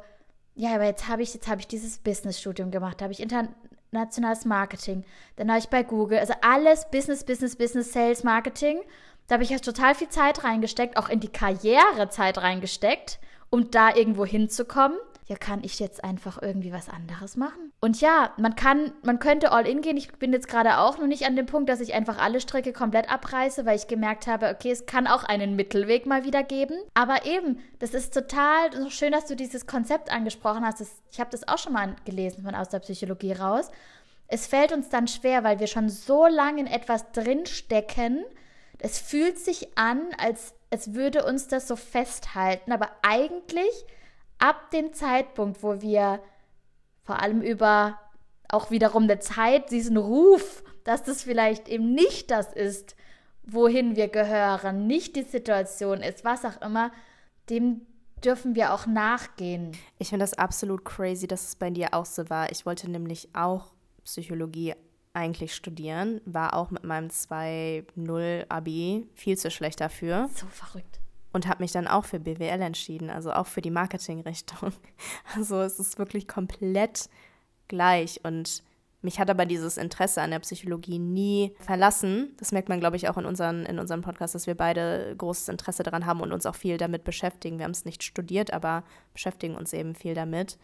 ja, 0.55 0.75
aber 0.75 0.85
jetzt 0.85 1.07
habe 1.07 1.23
ich, 1.23 1.33
jetzt 1.33 1.47
habe 1.47 1.61
ich 1.61 1.67
dieses 1.67 1.97
Business-Studium 1.97 2.69
gemacht, 2.69 3.01
habe 3.01 3.11
ich 3.11 3.19
internationales 3.19 4.45
Marketing, 4.45 5.03
dann 5.37 5.49
habe 5.49 5.59
ich 5.59 5.69
bei 5.69 5.81
Google, 5.81 6.19
also 6.19 6.33
alles 6.41 6.89
Business, 6.91 7.23
Business, 7.23 7.55
Business, 7.55 7.91
Sales, 7.91 8.23
Marketing. 8.23 8.79
Da 9.27 9.35
habe 9.35 9.43
ich 9.43 9.49
jetzt 9.49 9.65
total 9.65 9.95
viel 9.95 10.09
Zeit 10.09 10.43
reingesteckt, 10.43 10.97
auch 10.97 11.09
in 11.09 11.19
die 11.19 11.29
Karrierezeit 11.31 12.37
reingesteckt, 12.37 13.19
um 13.49 13.71
da 13.71 13.95
irgendwo 13.95 14.25
hinzukommen 14.25 14.97
ja, 15.25 15.35
kann 15.35 15.63
ich 15.63 15.79
jetzt 15.79 16.03
einfach 16.03 16.41
irgendwie 16.41 16.73
was 16.73 16.89
anderes 16.89 17.37
machen? 17.37 17.71
Und 17.79 18.01
ja, 18.01 18.33
man 18.37 18.55
kann, 18.55 18.91
man 19.03 19.19
könnte 19.19 19.51
all 19.51 19.67
in 19.67 19.81
gehen. 19.81 19.97
Ich 19.97 20.11
bin 20.13 20.33
jetzt 20.33 20.47
gerade 20.47 20.79
auch 20.79 20.97
noch 20.97 21.07
nicht 21.07 21.25
an 21.25 21.35
dem 21.35 21.45
Punkt, 21.45 21.69
dass 21.69 21.79
ich 21.79 21.93
einfach 21.93 22.17
alle 22.17 22.41
Strecke 22.41 22.73
komplett 22.73 23.09
abreiße, 23.11 23.65
weil 23.65 23.77
ich 23.77 23.87
gemerkt 23.87 24.27
habe, 24.27 24.49
okay, 24.49 24.71
es 24.71 24.85
kann 24.85 25.07
auch 25.07 25.23
einen 25.23 25.55
Mittelweg 25.55 26.05
mal 26.05 26.25
wieder 26.25 26.43
geben. 26.43 26.75
Aber 26.93 27.25
eben, 27.25 27.59
das 27.79 27.93
ist 27.93 28.13
total 28.13 28.89
schön, 28.89 29.11
dass 29.11 29.25
du 29.25 29.35
dieses 29.35 29.65
Konzept 29.65 30.11
angesprochen 30.11 30.65
hast. 30.65 30.81
Das, 30.81 30.91
ich 31.11 31.19
habe 31.19 31.29
das 31.31 31.47
auch 31.47 31.57
schon 31.57 31.73
mal 31.73 31.95
gelesen 32.05 32.43
von 32.43 32.55
aus 32.55 32.69
der 32.69 32.79
Psychologie 32.79 33.33
raus. 33.33 33.71
Es 34.27 34.47
fällt 34.47 34.71
uns 34.71 34.89
dann 34.89 35.07
schwer, 35.07 35.43
weil 35.43 35.59
wir 35.59 35.67
schon 35.67 35.89
so 35.89 36.27
lange 36.27 36.61
in 36.61 36.67
etwas 36.67 37.11
drinstecken. 37.11 38.23
Es 38.79 38.99
fühlt 38.99 39.37
sich 39.37 39.77
an, 39.77 40.01
als 40.17 40.53
als 40.73 40.95
würde 40.95 41.23
uns 41.23 41.47
das 41.47 41.67
so 41.67 41.75
festhalten. 41.75 42.71
Aber 42.71 42.89
eigentlich 43.03 43.85
ab 44.43 44.71
dem 44.71 44.93
Zeitpunkt, 44.93 45.63
wo 45.63 45.81
wir 45.81 46.19
vor 47.01 47.21
allem 47.21 47.41
über 47.41 47.97
auch 48.49 48.71
wiederum 48.71 49.07
der 49.07 49.21
Zeit, 49.21 49.71
diesen 49.71 49.95
Ruf, 49.95 50.63
dass 50.83 51.01
das 51.01 51.23
vielleicht 51.23 51.69
eben 51.69 51.93
nicht 51.93 52.29
das 52.29 52.51
ist, 52.51 52.97
wohin 53.43 53.95
wir 53.95 54.09
gehören, 54.09 54.85
nicht 54.85 55.15
die 55.15 55.23
Situation 55.23 56.01
ist, 56.01 56.25
was 56.25 56.43
auch 56.43 56.61
immer, 56.61 56.91
dem 57.49 57.85
dürfen 58.23 58.53
wir 58.53 58.73
auch 58.73 58.85
nachgehen. 58.85 59.71
Ich 59.97 60.09
finde 60.09 60.23
das 60.23 60.33
absolut 60.33 60.83
crazy, 60.83 61.25
dass 61.25 61.47
es 61.47 61.55
bei 61.55 61.69
dir 61.69 61.93
auch 61.93 62.05
so 62.05 62.29
war. 62.29 62.51
Ich 62.51 62.65
wollte 62.65 62.91
nämlich 62.91 63.29
auch 63.33 63.67
Psychologie 64.03 64.75
eigentlich 65.13 65.55
studieren, 65.55 66.19
war 66.25 66.53
auch 66.53 66.69
mit 66.69 66.83
meinem 66.83 67.07
2.0 67.07 68.45
Abi 68.49 69.07
viel 69.13 69.37
zu 69.37 69.49
schlecht 69.51 69.79
dafür. 69.79 70.29
So 70.35 70.47
verrückt. 70.47 70.99
Und 71.33 71.47
habe 71.47 71.63
mich 71.63 71.71
dann 71.71 71.87
auch 71.87 72.05
für 72.05 72.19
BWL 72.19 72.61
entschieden, 72.61 73.09
also 73.09 73.31
auch 73.33 73.47
für 73.47 73.61
die 73.61 73.71
Marketingrichtung. 73.71 74.71
Also 75.35 75.61
es 75.61 75.79
ist 75.79 75.97
wirklich 75.97 76.27
komplett 76.27 77.09
gleich 77.67 78.21
und 78.23 78.63
mich 79.03 79.19
hat 79.19 79.29
aber 79.29 79.45
dieses 79.45 79.75
Interesse 79.75 80.21
an 80.21 80.31
der 80.31 80.39
Psychologie 80.39 80.97
nie 80.97 81.53
verlassen. 81.59 82.33
Das 82.37 82.53
merkt 82.53 82.69
man, 82.69 82.79
glaube 82.79 82.95
ich, 82.95 83.09
auch 83.09 83.17
in, 83.17 83.25
unseren, 83.25 83.65
in 83.65 83.77
unserem 83.77 84.01
Podcast, 84.01 84.33
dass 84.33 84.47
wir 84.47 84.55
beide 84.55 85.13
großes 85.17 85.49
Interesse 85.49 85.83
daran 85.83 86.05
haben 86.05 86.21
und 86.21 86.31
uns 86.31 86.45
auch 86.45 86.55
viel 86.55 86.77
damit 86.77 87.03
beschäftigen. 87.03 87.57
Wir 87.57 87.65
haben 87.65 87.71
es 87.71 87.83
nicht 87.83 88.01
studiert, 88.01 88.53
aber 88.53 88.85
beschäftigen 89.11 89.55
uns 89.55 89.73
eben 89.73 89.93
viel 89.93 90.13
damit. 90.13 90.57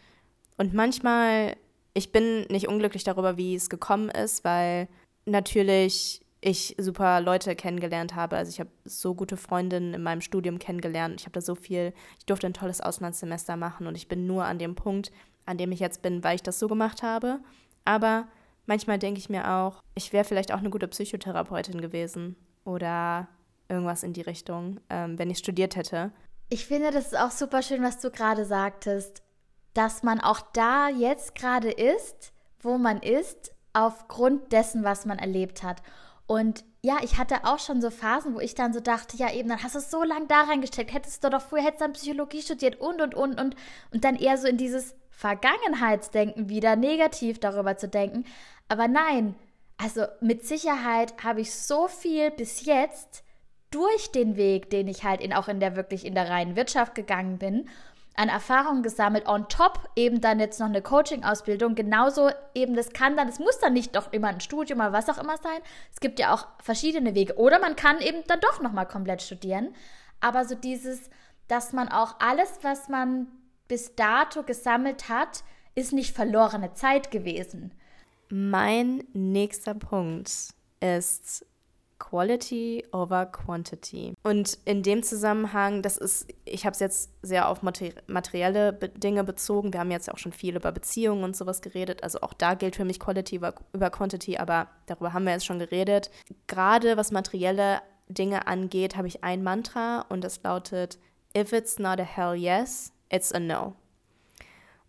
Und 0.57 0.73
manchmal, 0.73 1.57
ich 1.93 2.13
bin 2.13 2.43
nicht 2.43 2.69
unglücklich 2.69 3.03
darüber, 3.03 3.35
wie 3.35 3.55
es 3.55 3.69
gekommen 3.69 4.07
ist, 4.07 4.45
weil 4.45 4.87
natürlich 5.25 6.21
ich 6.41 6.75
super 6.77 7.19
Leute 7.21 7.55
kennengelernt 7.55 8.15
habe. 8.15 8.37
Also 8.37 8.49
ich 8.49 8.59
habe 8.59 8.69
so 8.85 9.13
gute 9.13 9.37
Freundinnen 9.37 9.93
in 9.93 10.03
meinem 10.03 10.21
Studium 10.21 10.57
kennengelernt. 10.59 11.19
Ich 11.19 11.25
habe 11.25 11.33
da 11.33 11.41
so 11.41 11.55
viel, 11.55 11.93
ich 12.17 12.25
durfte 12.25 12.47
ein 12.47 12.53
tolles 12.53 12.81
Auslandssemester 12.81 13.57
machen 13.57 13.87
und 13.87 13.95
ich 13.95 14.07
bin 14.07 14.25
nur 14.25 14.45
an 14.45 14.59
dem 14.59 14.75
Punkt, 14.75 15.11
an 15.45 15.57
dem 15.57 15.71
ich 15.71 15.79
jetzt 15.79 16.01
bin, 16.01 16.23
weil 16.23 16.35
ich 16.35 16.43
das 16.43 16.59
so 16.59 16.67
gemacht 16.67 17.03
habe. 17.03 17.39
Aber 17.83 18.27
manchmal 18.65 18.99
denke 18.99 19.19
ich 19.19 19.29
mir 19.29 19.51
auch, 19.51 19.83
ich 19.95 20.13
wäre 20.13 20.23
vielleicht 20.23 20.53
auch 20.53 20.59
eine 20.59 20.69
gute 20.69 20.87
Psychotherapeutin 20.87 21.81
gewesen 21.81 22.35
oder 22.63 23.27
irgendwas 23.67 24.03
in 24.03 24.13
die 24.13 24.21
Richtung, 24.21 24.79
ähm, 24.89 25.19
wenn 25.19 25.29
ich 25.29 25.39
studiert 25.39 25.75
hätte. 25.75 26.11
Ich 26.49 26.65
finde, 26.65 26.91
das 26.91 27.07
ist 27.07 27.17
auch 27.17 27.31
super 27.31 27.61
schön, 27.61 27.83
was 27.83 27.99
du 27.99 28.09
gerade 28.09 28.45
sagtest, 28.45 29.21
dass 29.73 30.03
man 30.03 30.19
auch 30.19 30.41
da 30.53 30.89
jetzt 30.89 31.35
gerade 31.35 31.69
ist, 31.69 32.33
wo 32.61 32.77
man 32.77 33.01
ist, 33.01 33.53
aufgrund 33.73 34.51
dessen, 34.51 34.83
was 34.83 35.05
man 35.05 35.19
erlebt 35.19 35.63
hat. 35.63 35.81
Und 36.29 36.63
ja, 36.81 36.99
ich 37.01 37.17
hatte 37.17 37.43
auch 37.43 37.59
schon 37.59 37.81
so 37.81 37.89
Phasen, 37.89 38.35
wo 38.35 38.39
ich 38.39 38.55
dann 38.55 38.71
so 38.71 38.79
dachte, 38.79 39.17
ja 39.17 39.33
eben, 39.33 39.49
dann 39.49 39.63
hast 39.63 39.75
du 39.75 39.79
es 39.79 39.91
so 39.91 40.03
lange 40.03 40.27
da 40.27 40.43
reingesteckt, 40.43 40.93
hättest 40.93 41.23
du 41.23 41.29
doch 41.29 41.41
früher, 41.41 41.63
hättest 41.63 41.81
dann 41.81 41.93
Psychologie 41.93 42.41
studiert 42.41 42.79
und, 42.79 43.01
und, 43.01 43.15
und, 43.15 43.41
und, 43.41 43.55
und 43.91 44.03
dann 44.03 44.15
eher 44.15 44.37
so 44.37 44.47
in 44.47 44.55
dieses, 44.55 44.95
Vergangenheitsdenken 45.19 46.47
wieder 46.47 46.77
negativ 46.77 47.39
darüber 47.39 47.75
zu 47.75 47.89
denken. 47.89 48.23
Aber 48.69 48.87
nein, 48.87 49.35
also 49.77 50.05
mit 50.21 50.47
Sicherheit 50.47 51.13
habe 51.21 51.41
ich 51.41 51.53
so 51.53 51.89
viel 51.89 52.31
bis 52.31 52.63
jetzt 52.63 53.25
durch 53.69 54.13
den 54.13 54.37
Weg, 54.37 54.69
den 54.69 54.87
ich 54.87 55.03
halt 55.03 55.19
in, 55.19 55.33
auch 55.33 55.49
in 55.49 55.59
der 55.59 55.75
wirklich 55.75 56.05
in 56.05 56.15
der 56.15 56.29
reinen 56.29 56.55
Wirtschaft 56.55 56.95
gegangen 56.95 57.37
bin, 57.37 57.67
an 58.19 58.27
Erfahrungen 58.27 58.83
gesammelt, 58.83 59.29
on 59.29 59.47
top 59.47 59.89
eben 59.95 60.19
dann 60.19 60.41
jetzt 60.41 60.59
noch 60.59 60.67
eine 60.67 60.81
Coaching-Ausbildung, 60.81 61.73
genauso 61.73 62.29
eben, 62.53 62.75
das 62.75 62.91
kann 62.91 63.15
dann, 63.15 63.29
es 63.29 63.39
muss 63.39 63.59
dann 63.59 63.71
nicht 63.71 63.95
doch 63.95 64.11
immer 64.11 64.27
ein 64.27 64.41
Studium 64.41 64.81
oder 64.81 64.91
was 64.91 65.07
auch 65.07 65.17
immer 65.17 65.37
sein. 65.37 65.59
Es 65.93 66.01
gibt 66.01 66.19
ja 66.19 66.33
auch 66.33 66.45
verschiedene 66.61 67.15
Wege. 67.15 67.37
Oder 67.37 67.59
man 67.59 67.77
kann 67.77 68.01
eben 68.01 68.23
dann 68.27 68.41
doch 68.41 68.61
nochmal 68.61 68.89
komplett 68.89 69.21
studieren. 69.21 69.73
Aber 70.19 70.43
so 70.43 70.53
dieses, 70.53 71.09
dass 71.47 71.71
man 71.71 71.87
auch 71.87 72.17
alles, 72.19 72.59
was 72.61 72.89
man 72.89 73.27
bis 73.69 73.95
dato 73.95 74.43
gesammelt 74.43 75.07
hat, 75.07 75.45
ist 75.73 75.93
nicht 75.93 76.13
verlorene 76.13 76.73
Zeit 76.73 77.11
gewesen. 77.11 77.71
Mein 78.27 79.01
nächster 79.13 79.75
Punkt 79.75 80.29
ist 80.81 81.45
Quality 81.99 82.85
over 82.91 83.25
Quantity. 83.25 84.13
Und 84.23 84.57
in 84.65 84.81
dem 84.83 85.03
Zusammenhang, 85.03 85.81
das 85.81 85.97
ist, 85.97 86.27
ich 86.45 86.65
habe 86.65 86.73
es 86.73 86.79
jetzt 86.79 87.11
sehr 87.21 87.49
auf 87.49 87.61
materielle 87.61 88.73
Dinge 88.73 89.23
bezogen. 89.23 89.73
Wir 89.73 89.81
haben 89.81 89.91
jetzt 89.91 90.11
auch 90.11 90.17
schon 90.17 90.31
viel 90.31 90.55
über 90.55 90.71
Beziehungen 90.71 91.23
und 91.23 91.35
sowas 91.35 91.61
geredet. 91.61 92.03
Also 92.03 92.21
auch 92.21 92.33
da 92.33 92.55
gilt 92.55 92.77
für 92.77 92.85
mich 92.85 92.99
Quality 92.99 93.35
über, 93.35 93.53
über 93.73 93.89
Quantity, 93.89 94.37
aber 94.37 94.69
darüber 94.87 95.13
haben 95.13 95.25
wir 95.25 95.33
jetzt 95.33 95.45
schon 95.45 95.59
geredet. 95.59 96.09
Gerade 96.47 96.97
was 96.97 97.11
materielle 97.11 97.81
Dinge 98.07 98.47
angeht, 98.47 98.95
habe 98.95 99.07
ich 99.07 99.23
ein 99.23 99.43
Mantra 99.43 100.05
und 100.09 100.23
das 100.23 100.41
lautet: 100.41 100.97
If 101.37 101.53
it's 101.53 101.77
not 101.77 101.99
a 101.99 102.03
hell 102.03 102.33
yes, 102.33 102.91
it's 103.11 103.31
a 103.31 103.39
no. 103.39 103.75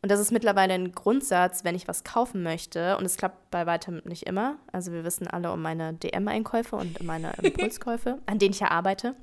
Und 0.02 0.10
das 0.10 0.18
ist 0.18 0.32
mittlerweile 0.32 0.72
ein 0.72 0.92
Grundsatz, 0.92 1.62
wenn 1.64 1.74
ich 1.74 1.86
was 1.86 2.04
kaufen 2.04 2.42
möchte. 2.42 2.96
Und 2.96 3.04
es 3.04 3.16
klappt 3.16 3.50
bei 3.50 3.66
weitem 3.66 4.00
nicht 4.04 4.22
immer. 4.22 4.56
Also 4.72 4.92
wir 4.92 5.04
wissen 5.04 5.26
alle 5.26 5.52
um 5.52 5.60
meine 5.60 5.92
DM-Einkäufe 5.92 6.76
und 6.76 7.02
meine 7.02 7.32
Impulskäufe, 7.42 8.18
an 8.24 8.38
denen 8.38 8.54
ich 8.54 8.60
ja 8.60 8.70
arbeite. 8.70 9.14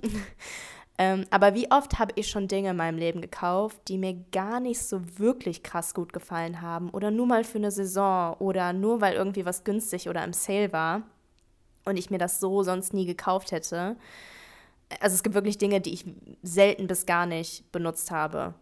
ähm, 0.99 1.25
aber 1.31 1.55
wie 1.55 1.71
oft 1.71 1.97
habe 1.97 2.13
ich 2.15 2.27
schon 2.29 2.47
Dinge 2.47 2.71
in 2.71 2.77
meinem 2.77 2.99
Leben 2.99 3.21
gekauft, 3.21 3.79
die 3.87 3.97
mir 3.97 4.23
gar 4.31 4.59
nicht 4.59 4.79
so 4.79 5.01
wirklich 5.17 5.63
krass 5.63 5.95
gut 5.95 6.13
gefallen 6.13 6.61
haben. 6.61 6.91
Oder 6.91 7.09
nur 7.09 7.25
mal 7.25 7.43
für 7.43 7.57
eine 7.57 7.71
Saison. 7.71 8.35
Oder 8.35 8.71
nur 8.71 9.01
weil 9.01 9.15
irgendwie 9.15 9.45
was 9.45 9.63
günstig 9.63 10.09
oder 10.09 10.23
im 10.23 10.33
Sale 10.33 10.71
war. 10.73 11.01
Und 11.85 11.97
ich 11.97 12.11
mir 12.11 12.19
das 12.19 12.39
so 12.39 12.61
sonst 12.61 12.93
nie 12.93 13.07
gekauft 13.07 13.51
hätte. 13.51 13.95
Also 14.99 15.15
es 15.15 15.23
gibt 15.23 15.33
wirklich 15.33 15.57
Dinge, 15.57 15.81
die 15.81 15.93
ich 15.93 16.05
selten 16.43 16.85
bis 16.85 17.07
gar 17.07 17.25
nicht 17.25 17.71
benutzt 17.71 18.11
habe 18.11 18.53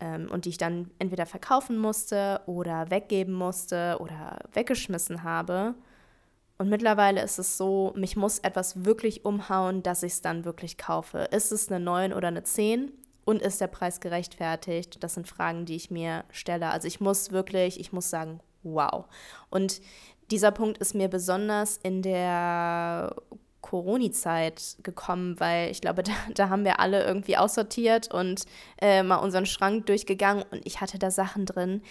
ähm, 0.00 0.28
und 0.30 0.44
die 0.44 0.50
ich 0.50 0.58
dann 0.58 0.90
entweder 0.98 1.26
verkaufen 1.26 1.78
musste 1.78 2.40
oder 2.46 2.90
weggeben 2.90 3.34
musste 3.34 3.96
oder 4.00 4.38
weggeschmissen 4.52 5.22
habe. 5.22 5.74
Und 6.58 6.70
mittlerweile 6.70 7.22
ist 7.22 7.38
es 7.38 7.58
so, 7.58 7.92
mich 7.96 8.16
muss 8.16 8.38
etwas 8.38 8.84
wirklich 8.84 9.24
umhauen, 9.24 9.82
dass 9.82 10.02
ich 10.02 10.12
es 10.12 10.22
dann 10.22 10.44
wirklich 10.44 10.78
kaufe. 10.78 11.28
Ist 11.30 11.52
es 11.52 11.70
eine 11.70 11.84
9 11.84 12.12
oder 12.12 12.28
eine 12.28 12.42
10? 12.42 12.92
Und 13.24 13.42
ist 13.42 13.60
der 13.60 13.66
Preis 13.66 14.00
gerechtfertigt? 14.00 15.02
Das 15.02 15.14
sind 15.14 15.26
Fragen, 15.26 15.66
die 15.66 15.76
ich 15.76 15.90
mir 15.90 16.24
stelle. 16.30 16.70
Also 16.70 16.86
ich 16.86 17.00
muss 17.00 17.32
wirklich, 17.32 17.80
ich 17.80 17.92
muss 17.92 18.08
sagen, 18.08 18.40
wow. 18.62 19.06
Und 19.50 19.80
dieser 20.30 20.52
Punkt 20.52 20.78
ist 20.78 20.94
mir 20.94 21.08
besonders 21.08 21.76
in 21.82 22.02
der 22.02 23.14
Corona-Zeit 23.66 24.76
gekommen, 24.82 25.38
weil 25.40 25.70
ich 25.70 25.80
glaube, 25.80 26.02
da, 26.04 26.12
da, 26.34 26.48
haben 26.48 26.64
wir 26.64 26.78
alle 26.78 27.04
irgendwie 27.04 27.36
aussortiert 27.36 28.12
und 28.12 28.44
äh, 28.80 29.02
mal 29.02 29.16
unseren 29.16 29.46
Schrank 29.46 29.86
durchgegangen 29.86 30.44
und 30.50 30.62
ich 30.64 30.80
hatte 30.80 30.98
da 30.98 31.10
Sachen 31.10 31.46
drin, 31.46 31.82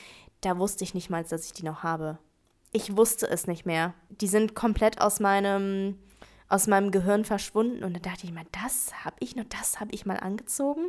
da 0.42 0.58
wusste 0.58 0.84
ich 0.84 0.94
nicht 0.94 1.10
mal, 1.10 1.24
dass 1.24 1.46
ich 1.46 1.54
die 1.54 1.66
noch 1.66 1.84
habe. 1.84 2.18
Ich 2.72 2.96
wusste 2.96 3.28
es 3.30 3.48
nicht 3.48 3.66
mehr. 3.66 3.94
Die 4.10 4.28
sind 4.28 4.56
komplett 4.56 5.02
aus 5.02 5.20
meinem, 5.20 5.98
aus 6.50 6.68
meinem 6.68 6.92
Gehirn 6.92 7.26
verschwunden 7.26 7.84
und 7.84 7.94
da 7.94 8.00
dachte 8.00 8.26
ich 8.26 8.34
mal, 8.34 8.46
das 8.52 9.06
habe 9.06 9.16
ich 9.20 9.36
noch, 9.36 9.46
das 9.46 9.80
habe 9.80 9.94
ich 9.94 10.06
mal 10.06 10.18
angezogen. 10.18 10.88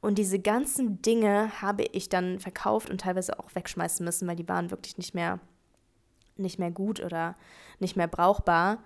Und 0.00 0.18
diese 0.18 0.40
ganzen 0.40 1.00
Dinge 1.00 1.62
habe 1.62 1.84
ich 1.92 2.08
dann 2.08 2.40
verkauft 2.40 2.90
und 2.90 3.00
teilweise 3.00 3.38
auch 3.38 3.54
wegschmeißen 3.54 4.04
müssen, 4.04 4.26
weil 4.26 4.36
die 4.36 4.48
waren 4.48 4.70
wirklich 4.70 4.98
nicht 4.98 5.14
mehr, 5.14 5.38
nicht 6.36 6.58
mehr 6.58 6.72
gut 6.72 7.00
oder 7.00 7.36
nicht 7.78 7.96
mehr 7.96 8.08
brauchbar. 8.08 8.82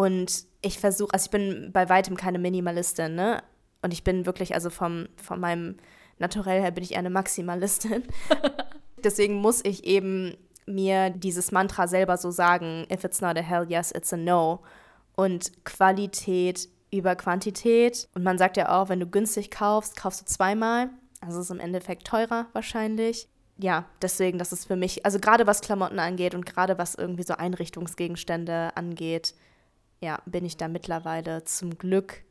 Und 0.00 0.46
ich 0.62 0.78
versuche, 0.78 1.12
also 1.12 1.26
ich 1.26 1.30
bin 1.30 1.72
bei 1.74 1.90
weitem 1.90 2.16
keine 2.16 2.38
Minimalistin, 2.38 3.14
ne? 3.14 3.42
Und 3.82 3.92
ich 3.92 4.02
bin 4.02 4.24
wirklich, 4.24 4.54
also 4.54 4.70
vom, 4.70 5.08
von 5.16 5.38
meinem 5.38 5.76
Naturell 6.18 6.62
her 6.62 6.70
bin 6.70 6.82
ich 6.82 6.92
eher 6.92 7.00
eine 7.00 7.10
Maximalistin. 7.10 8.04
Deswegen 9.04 9.34
muss 9.34 9.62
ich 9.62 9.84
eben 9.84 10.38
mir 10.64 11.10
dieses 11.10 11.52
Mantra 11.52 11.86
selber 11.86 12.16
so 12.16 12.30
sagen, 12.30 12.86
if 12.90 13.04
it's 13.04 13.20
not 13.20 13.36
a 13.36 13.42
hell 13.42 13.66
yes, 13.68 13.92
it's 13.94 14.10
a 14.14 14.16
no. 14.16 14.62
Und 15.16 15.66
Qualität 15.66 16.70
über 16.90 17.14
Quantität. 17.14 18.08
Und 18.14 18.22
man 18.22 18.38
sagt 18.38 18.56
ja 18.56 18.80
auch, 18.80 18.88
wenn 18.88 19.00
du 19.00 19.06
günstig 19.06 19.50
kaufst, 19.50 19.96
kaufst 19.96 20.22
du 20.22 20.24
zweimal. 20.24 20.88
Also 21.20 21.40
ist 21.40 21.44
es 21.44 21.50
im 21.50 21.60
Endeffekt 21.60 22.06
teurer 22.06 22.46
wahrscheinlich. 22.54 23.28
Ja, 23.58 23.84
deswegen, 24.00 24.38
das 24.38 24.54
ist 24.54 24.64
für 24.64 24.76
mich, 24.76 25.04
also 25.04 25.20
gerade 25.20 25.46
was 25.46 25.60
Klamotten 25.60 25.98
angeht 25.98 26.34
und 26.34 26.46
gerade 26.46 26.78
was 26.78 26.94
irgendwie 26.94 27.24
so 27.24 27.34
Einrichtungsgegenstände 27.34 28.74
angeht, 28.74 29.34
ja, 30.00 30.20
bin 30.26 30.44
ich 30.44 30.56
da 30.56 30.68
mittlerweile 30.68 31.44
zum 31.44 31.76
Glück 31.78 32.24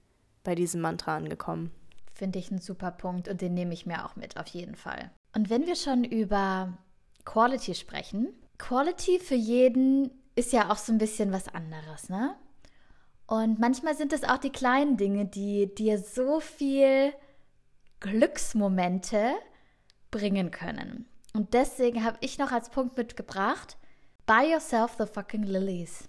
bei 0.44 0.56
diesem 0.56 0.82
Mantra 0.82 1.16
angekommen. 1.18 1.72
Finde 2.14 2.40
ich 2.40 2.52
einen 2.52 2.62
super 2.62 2.92
Punkt 2.92 3.28
und 3.28 3.42
den 3.42 3.54
nehme 3.54 3.74
ich 3.74 3.86
mir 3.86 4.06
auch 4.06 4.16
mit, 4.16 4.38
auf 4.38 4.48
jeden 4.48 4.76
Fall. 4.76 5.12
Und 5.36 5.50
wenn 5.50 5.66
wir 5.68 5.76
schon 5.76 6.04
über 6.04 6.78
Quality 7.26 7.76
sprechen, 7.76 8.34
Quality 8.58 9.20
für 9.20 9.36
jeden 9.36 10.12
ist 10.36 10.52
ja 10.52 10.72
auch 10.72 10.78
so 10.78 10.92
ein 10.92 10.98
bisschen 10.98 11.32
was 11.32 11.48
anderes, 11.48 12.10
ne? 12.10 12.36
Und 13.28 13.60
manchmal 13.60 13.96
sind 13.96 14.12
es 14.12 14.24
auch 14.24 14.40
die 14.40 14.52
kleinen 14.52 14.98
Dinge, 14.98 15.26
die 15.26 15.74
dir 15.74 16.00
so 16.00 16.40
viel 16.40 17.14
Glücksmomente 18.00 19.34
bringen 20.10 20.50
können. 20.50 21.06
Und 21.34 21.54
deswegen 21.54 22.04
habe 22.04 22.18
ich 22.22 22.40
noch 22.40 22.52
als 22.52 22.70
Punkt 22.70 22.98
mitgebracht, 22.98 23.78
buy 24.26 24.52
yourself 24.52 24.96
the 24.98 25.06
fucking 25.06 25.44
lilies. 25.44 26.09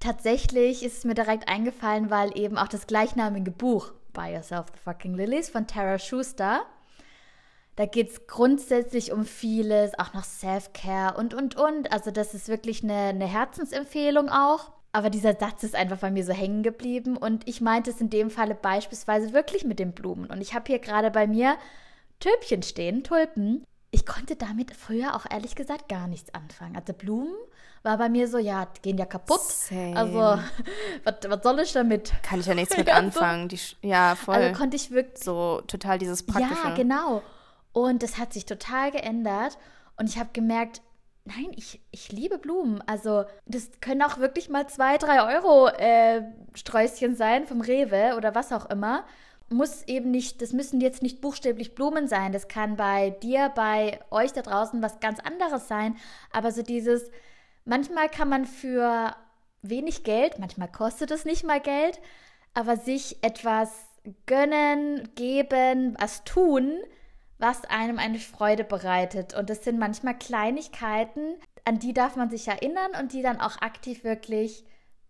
Tatsächlich 0.00 0.82
ist 0.82 0.98
es 0.98 1.04
mir 1.04 1.14
direkt 1.14 1.48
eingefallen, 1.48 2.08
weil 2.08 2.36
eben 2.36 2.56
auch 2.56 2.68
das 2.68 2.86
gleichnamige 2.86 3.50
Buch 3.50 3.92
Buy 4.14 4.32
Yourself 4.34 4.66
the 4.72 4.80
Fucking 4.82 5.14
Lilies 5.14 5.50
von 5.50 5.66
Tara 5.66 5.98
Schuster. 5.98 6.62
Da 7.76 7.84
geht 7.84 8.10
es 8.10 8.26
grundsätzlich 8.26 9.12
um 9.12 9.24
vieles, 9.24 9.98
auch 9.98 10.14
noch 10.14 10.24
Self-Care 10.24 11.16
und, 11.18 11.34
und, 11.34 11.56
und. 11.56 11.92
Also 11.92 12.10
das 12.10 12.34
ist 12.34 12.48
wirklich 12.48 12.82
eine, 12.82 12.94
eine 12.94 13.26
Herzensempfehlung 13.26 14.30
auch. 14.30 14.72
Aber 14.92 15.10
dieser 15.10 15.34
Satz 15.34 15.62
ist 15.62 15.76
einfach 15.76 15.98
bei 15.98 16.10
mir 16.10 16.24
so 16.24 16.32
hängen 16.32 16.62
geblieben 16.62 17.16
und 17.16 17.46
ich 17.46 17.60
meinte 17.60 17.90
es 17.90 18.00
in 18.00 18.10
dem 18.10 18.28
Falle 18.28 18.56
beispielsweise 18.56 19.32
wirklich 19.32 19.64
mit 19.64 19.78
den 19.78 19.92
Blumen. 19.92 20.26
Und 20.26 20.40
ich 20.40 20.52
habe 20.54 20.64
hier 20.66 20.80
gerade 20.80 21.10
bei 21.10 21.26
mir 21.26 21.56
Tülpchen 22.18 22.62
stehen, 22.62 23.04
Tulpen. 23.04 23.64
Ich 23.92 24.06
konnte 24.06 24.36
damit 24.36 24.74
früher 24.76 25.16
auch 25.16 25.26
ehrlich 25.28 25.56
gesagt 25.56 25.88
gar 25.88 26.06
nichts 26.06 26.32
anfangen. 26.32 26.76
Also 26.76 26.92
Blumen 26.92 27.34
war 27.82 27.98
bei 27.98 28.08
mir 28.08 28.28
so, 28.28 28.38
ja, 28.38 28.68
gehen 28.82 28.98
ja 28.98 29.06
kaputt. 29.06 29.40
Same. 29.40 29.96
Also, 29.96 30.18
was, 31.04 31.14
was 31.26 31.42
soll 31.42 31.58
ich 31.60 31.72
damit? 31.72 32.12
Kann 32.22 32.40
ich 32.40 32.46
ja 32.46 32.54
nichts 32.54 32.76
mit 32.76 32.88
ja, 32.88 32.94
anfangen. 32.96 33.48
Die, 33.48 33.58
ja, 33.82 34.14
voll. 34.14 34.34
Also 34.34 34.58
konnte 34.58 34.76
ich 34.76 34.90
wirklich. 34.90 35.24
So 35.24 35.62
total 35.66 35.98
dieses 35.98 36.24
Praktische. 36.24 36.68
Ja, 36.68 36.74
genau. 36.74 37.22
Und 37.72 38.02
das 38.02 38.18
hat 38.18 38.32
sich 38.32 38.46
total 38.46 38.90
geändert. 38.90 39.58
Und 39.96 40.08
ich 40.08 40.18
habe 40.18 40.30
gemerkt, 40.32 40.82
nein, 41.24 41.50
ich, 41.56 41.80
ich 41.90 42.12
liebe 42.12 42.38
Blumen. 42.38 42.82
Also, 42.86 43.24
das 43.46 43.70
können 43.80 44.02
auch 44.02 44.18
wirklich 44.18 44.48
mal 44.48 44.68
zwei, 44.68 44.98
drei 44.98 45.36
Euro 45.36 45.68
äh, 45.68 46.22
Sträußchen 46.54 47.14
sein 47.14 47.46
vom 47.46 47.60
Rewe 47.60 48.14
oder 48.16 48.34
was 48.34 48.52
auch 48.52 48.68
immer. 48.70 49.04
Muss 49.52 49.82
eben 49.88 50.10
nicht, 50.12 50.42
das 50.42 50.52
müssen 50.52 50.80
jetzt 50.80 51.02
nicht 51.02 51.20
buchstäblich 51.20 51.74
Blumen 51.74 52.06
sein. 52.06 52.32
Das 52.32 52.46
kann 52.46 52.76
bei 52.76 53.10
dir, 53.10 53.50
bei 53.54 54.00
euch 54.10 54.32
da 54.32 54.42
draußen 54.42 54.80
was 54.80 55.00
ganz 55.00 55.18
anderes 55.18 55.66
sein. 55.66 55.96
Aber 56.32 56.52
so 56.52 56.62
dieses, 56.62 57.10
manchmal 57.64 58.08
kann 58.08 58.28
man 58.28 58.46
für 58.46 59.14
wenig 59.62 60.04
Geld, 60.04 60.38
manchmal 60.38 60.70
kostet 60.70 61.10
es 61.10 61.24
nicht 61.24 61.44
mal 61.44 61.60
Geld, 61.60 62.00
aber 62.54 62.76
sich 62.76 63.22
etwas 63.22 63.72
gönnen, 64.26 65.08
geben, 65.14 65.96
was 65.98 66.24
tun, 66.24 66.78
was 67.38 67.64
einem 67.64 67.98
eine 67.98 68.18
Freude 68.18 68.64
bereitet. 68.64 69.34
Und 69.34 69.50
das 69.50 69.64
sind 69.64 69.78
manchmal 69.78 70.16
Kleinigkeiten, 70.16 71.36
an 71.64 71.78
die 71.78 71.92
darf 71.92 72.16
man 72.16 72.30
sich 72.30 72.48
erinnern 72.48 72.92
und 73.00 73.12
die 73.12 73.22
dann 73.22 73.40
auch 73.40 73.60
aktiv 73.60 74.04
wirklich 74.04 74.64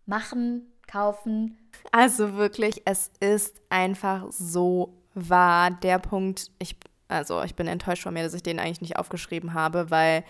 machen, 0.07 0.73
kaufen. 0.87 1.57
Also 1.93 2.35
wirklich, 2.35 2.83
es 2.85 3.11
ist 3.21 3.61
einfach 3.69 4.27
so 4.31 4.95
wahr. 5.15 5.71
Der 5.71 5.99
Punkt, 5.99 6.51
ich, 6.59 6.77
also 7.09 7.43
ich 7.43 7.55
bin 7.55 7.67
enttäuscht 7.67 8.03
von 8.03 8.15
mir, 8.15 8.23
dass 8.23 8.35
ich 8.35 8.43
den 8.43 8.59
eigentlich 8.59 8.81
nicht 8.81 8.97
aufgeschrieben 8.97 9.55
habe, 9.55 9.91
weil 9.91 10.25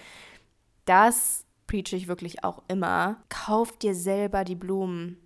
das 0.85 1.45
preache 1.67 1.97
ich 1.97 2.09
wirklich 2.09 2.43
auch 2.43 2.63
immer. 2.69 3.17
Kauf 3.29 3.77
dir 3.79 3.95
selber 3.95 4.45
die 4.45 4.57
Blumen 4.57 5.19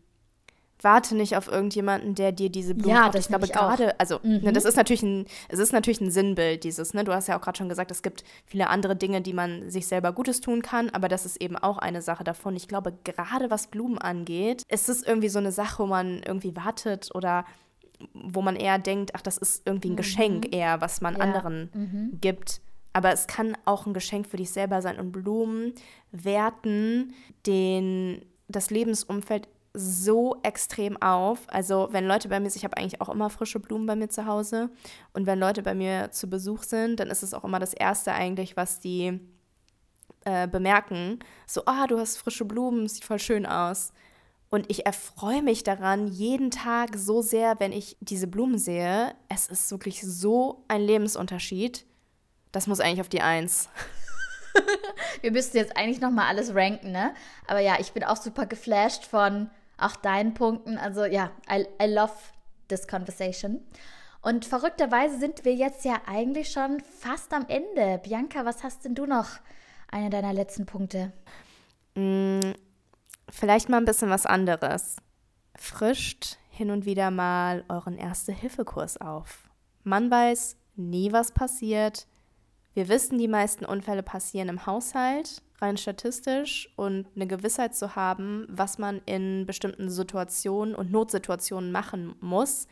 warte 0.85 1.17
nicht 1.17 1.37
auf 1.37 1.49
irgendjemanden, 1.49 2.15
der 2.15 2.33
dir 2.33 2.51
diese 2.51 2.75
Blumen 2.75 2.95
ja, 2.95 3.03
kauft. 3.05 3.15
Das 3.15 3.25
ich 3.25 3.29
glaube 3.29 3.49
gerade, 3.49 3.99
also 3.99 4.21
mhm. 4.23 4.41
ne, 4.43 4.53
das 4.53 4.65
ist 4.65 4.77
natürlich 4.77 5.03
ein, 5.03 5.27
es 5.49 5.59
ist 5.59 5.73
natürlich 5.73 6.01
ein 6.01 6.11
Sinnbild 6.11 6.65
dieses. 6.65 6.95
Ne, 6.95 7.05
du 7.05 7.13
hast 7.13 7.29
ja 7.29 7.37
auch 7.37 7.41
gerade 7.41 7.59
schon 7.59 7.69
gesagt, 7.69 7.91
es 7.91 8.03
gibt 8.03 8.25
viele 8.47 8.69
andere 8.69 8.95
Dinge, 8.95 9.21
die 9.21 9.33
man 9.33 9.71
sich 9.71 9.87
selber 9.87 10.13
Gutes 10.13 10.41
tun 10.41 10.63
kann, 10.63 10.91
aber 10.91 11.09
das 11.09 11.27
ist 11.27 11.41
eben 11.41 11.57
auch 11.57 11.79
eine 11.79 12.03
Sache 12.03 12.25
davon. 12.25 12.55
Ich 12.55 12.69
glaube 12.69 12.93
gerade 13.05 13.51
was 13.51 13.67
Blumen 13.67 13.99
angeht, 13.99 14.63
ist 14.69 14.89
es 14.89 15.03
irgendwie 15.03 15.29
so 15.29 15.39
eine 15.39 15.53
Sache, 15.53 15.83
wo 15.83 15.87
man 15.87 16.23
irgendwie 16.23 16.55
wartet 16.55 17.11
oder 17.15 17.45
wo 18.13 18.43
man 18.43 18.57
eher 18.57 18.79
denkt, 18.79 19.13
ach, 19.15 19.23
das 19.23 19.39
ist 19.39 19.67
irgendwie 19.67 19.89
ein 19.89 19.93
mhm. 19.93 19.97
Geschenk 19.97 20.55
eher, 20.55 20.81
was 20.81 21.01
man 21.01 21.15
ja. 21.15 21.21
anderen 21.21 21.71
mhm. 21.73 22.19
gibt. 22.21 22.61
Aber 22.93 23.13
es 23.13 23.27
kann 23.27 23.57
auch 23.65 23.87
ein 23.87 23.95
Geschenk 23.95 24.29
für 24.29 24.37
dich 24.37 24.51
selber 24.51 24.81
sein. 24.81 24.99
Und 24.99 25.11
Blumen 25.11 25.75
werten 26.13 27.15
den, 27.45 28.25
das 28.49 28.71
Lebensumfeld 28.71 29.49
so 29.75 30.39
extrem 30.45 31.01
auf. 31.03 31.41
Also 31.49 31.89
wenn 31.91 32.07
Leute 32.07 32.29
bei 32.29 32.39
mir 32.39 32.49
sind, 32.49 32.61
ich 32.61 32.65
habe 32.65 32.77
eigentlich 32.77 33.01
auch 33.01 33.09
immer 33.09 33.29
frische 33.29 33.59
Blumen 33.59 33.87
bei 33.87 33.97
mir 33.97 34.09
zu 34.09 34.25
Hause. 34.25 34.71
Und 35.13 35.27
wenn 35.27 35.41
Leute 35.41 35.63
bei 35.63 35.75
mir 35.75 36.13
zu 36.13 36.31
Besuch 36.31 36.63
sind, 36.63 37.01
dann 37.01 37.11
ist 37.11 37.25
es 37.25 37.35
auch 37.35 37.45
immer 37.45 37.59
das 37.59 37.75
Erste 37.75 38.13
eigentlich, 38.13 38.57
was 38.57 38.79
die 38.79 39.21
äh, 40.25 40.47
bemerken. 40.47 41.19
So, 41.47 41.63
ah, 41.67 41.89
du 41.89 41.99
hast 41.99 42.17
frische 42.17 42.45
Blumen, 42.45 42.89
sieht 42.89 43.05
voll 43.05 43.19
schön 43.19 43.47
aus. 43.47 43.93
Und 44.49 44.71
ich 44.71 44.87
erfreue 44.87 45.43
mich 45.43 45.65
daran 45.65 46.07
jeden 46.07 46.53
Tag 46.53 46.97
so 46.97 47.21
sehr, 47.23 47.59
wenn 47.59 47.73
ich 47.73 47.97
diese 48.01 48.29
Blumen 48.29 48.57
sehe. 48.57 49.13
Es 49.29 49.49
ist 49.49 49.69
wirklich 49.73 50.03
so 50.03 50.65
ein 50.69 50.83
Lebensunterschied. 50.83 51.85
Das 52.53 52.69
muss 52.69 52.79
eigentlich 52.79 53.01
auf 53.01 53.09
die 53.09 53.23
Eins. 53.23 53.69
Wir 55.21 55.33
müssten 55.33 55.57
jetzt 55.57 55.77
eigentlich 55.77 56.01
noch 56.01 56.13
mal 56.13 56.29
alles 56.29 56.55
ranken, 56.55 56.93
ne? 56.93 57.13
Aber 57.49 57.59
ja, 57.59 57.79
ich 57.81 57.93
bin 57.93 58.05
auch 58.05 58.17
super 58.17 58.47
geflasht 58.47 59.05
von 59.05 59.51
auch 59.79 59.97
deinen 59.97 60.35
Punkten. 60.35 60.79
Also 60.79 61.05
ja, 61.05 61.31
I, 61.51 61.67
I 61.83 61.87
love 61.87 62.13
this 62.69 62.87
conversation. 62.87 63.61
Und 64.23 64.47
verrückterweise 64.47 65.19
sind 65.19 65.45
wir 65.45 65.55
jetzt 65.55 65.85
ja 65.85 66.01
eigentlich 66.07 66.51
schon 66.51 66.81
fast 66.81 67.33
am 67.35 67.47
Ende. 67.49 68.01
Bianca, 68.03 68.45
was 68.45 68.63
hast 68.63 68.85
denn 68.85 68.95
du 68.95 69.05
noch? 69.05 69.29
Einer 69.91 70.09
deiner 70.09 70.33
letzten 70.33 70.65
Punkte. 70.65 71.13
Mm, 71.95 72.53
vielleicht 73.29 73.69
mal 73.69 73.77
ein 73.77 73.85
bisschen 73.85 74.09
was 74.09 74.25
anderes. 74.25 74.97
Frischt 75.57 76.39
hin 76.49 76.71
und 76.71 76.87
wieder 76.87 77.11
mal 77.11 77.65
euren 77.69 77.99
Erste-Hilfe-Kurs 77.99 78.97
auf. 78.99 79.51
Man 79.83 80.11
weiß 80.11 80.57
nie, 80.77 81.13
was 81.13 81.33
passiert. 81.33 82.07
Wir 82.73 82.89
wissen, 82.89 83.19
die 83.19 83.29
meisten 83.29 83.65
Unfälle 83.65 84.03
passieren 84.03 84.49
im 84.49 84.67
Haushalt 84.67 85.43
rein 85.65 85.77
statistisch 85.77 86.73
und 86.77 87.07
eine 87.15 87.27
Gewissheit 87.27 87.75
zu 87.75 87.97
haben, 87.97 88.47
was 88.49 88.79
man 88.79 89.01
in 89.07 89.47
bestimmten 89.47 89.91
Situationen 89.91 90.75
und 90.75 90.93
Notsituationen 90.93 91.73
machen 91.73 92.15
muss, 92.21 92.69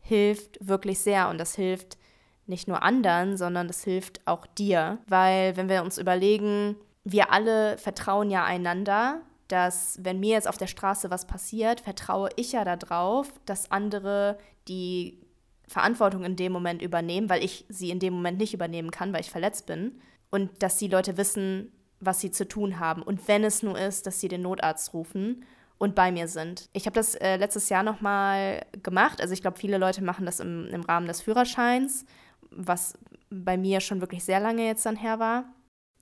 hilft 0.00 0.66
wirklich 0.66 1.00
sehr 1.00 1.28
und 1.28 1.38
das 1.38 1.54
hilft 1.54 1.98
nicht 2.46 2.68
nur 2.68 2.82
anderen, 2.82 3.36
sondern 3.36 3.68
das 3.68 3.84
hilft 3.84 4.20
auch 4.26 4.46
dir, 4.46 4.98
weil 5.06 5.56
wenn 5.56 5.68
wir 5.68 5.82
uns 5.82 5.98
überlegen, 5.98 6.76
wir 7.04 7.32
alle 7.32 7.78
vertrauen 7.78 8.30
ja 8.30 8.44
einander, 8.44 9.20
dass 9.48 9.98
wenn 10.02 10.20
mir 10.20 10.34
jetzt 10.34 10.48
auf 10.48 10.58
der 10.58 10.66
Straße 10.66 11.10
was 11.10 11.26
passiert, 11.26 11.80
vertraue 11.80 12.30
ich 12.36 12.52
ja 12.52 12.64
darauf, 12.64 13.32
dass 13.46 13.70
andere 13.70 14.38
die 14.68 15.18
Verantwortung 15.66 16.24
in 16.24 16.36
dem 16.36 16.52
Moment 16.52 16.82
übernehmen, 16.82 17.28
weil 17.28 17.44
ich 17.44 17.64
sie 17.68 17.90
in 17.90 18.00
dem 18.00 18.14
Moment 18.14 18.38
nicht 18.38 18.54
übernehmen 18.54 18.90
kann, 18.90 19.12
weil 19.12 19.20
ich 19.20 19.30
verletzt 19.30 19.66
bin. 19.66 20.00
Und 20.30 20.62
dass 20.62 20.78
die 20.78 20.88
Leute 20.88 21.16
wissen, 21.16 21.72
was 22.00 22.20
sie 22.20 22.30
zu 22.30 22.48
tun 22.48 22.80
haben. 22.80 23.02
Und 23.02 23.28
wenn 23.28 23.44
es 23.44 23.62
nur 23.62 23.78
ist, 23.78 24.06
dass 24.06 24.20
sie 24.20 24.28
den 24.28 24.42
Notarzt 24.42 24.94
rufen 24.94 25.44
und 25.78 25.94
bei 25.94 26.12
mir 26.12 26.28
sind. 26.28 26.68
Ich 26.72 26.86
habe 26.86 26.94
das 26.94 27.14
äh, 27.14 27.36
letztes 27.36 27.68
Jahr 27.68 27.82
nochmal 27.82 28.66
gemacht. 28.82 29.20
Also 29.20 29.32
ich 29.32 29.40
glaube, 29.40 29.58
viele 29.58 29.78
Leute 29.78 30.02
machen 30.02 30.26
das 30.26 30.40
im, 30.40 30.66
im 30.66 30.82
Rahmen 30.82 31.06
des 31.06 31.22
Führerscheins, 31.22 32.04
was 32.50 32.98
bei 33.30 33.56
mir 33.56 33.80
schon 33.80 34.00
wirklich 34.00 34.24
sehr 34.24 34.40
lange 34.40 34.66
jetzt 34.66 34.84
dann 34.84 34.96
her 34.96 35.18
war. 35.18 35.44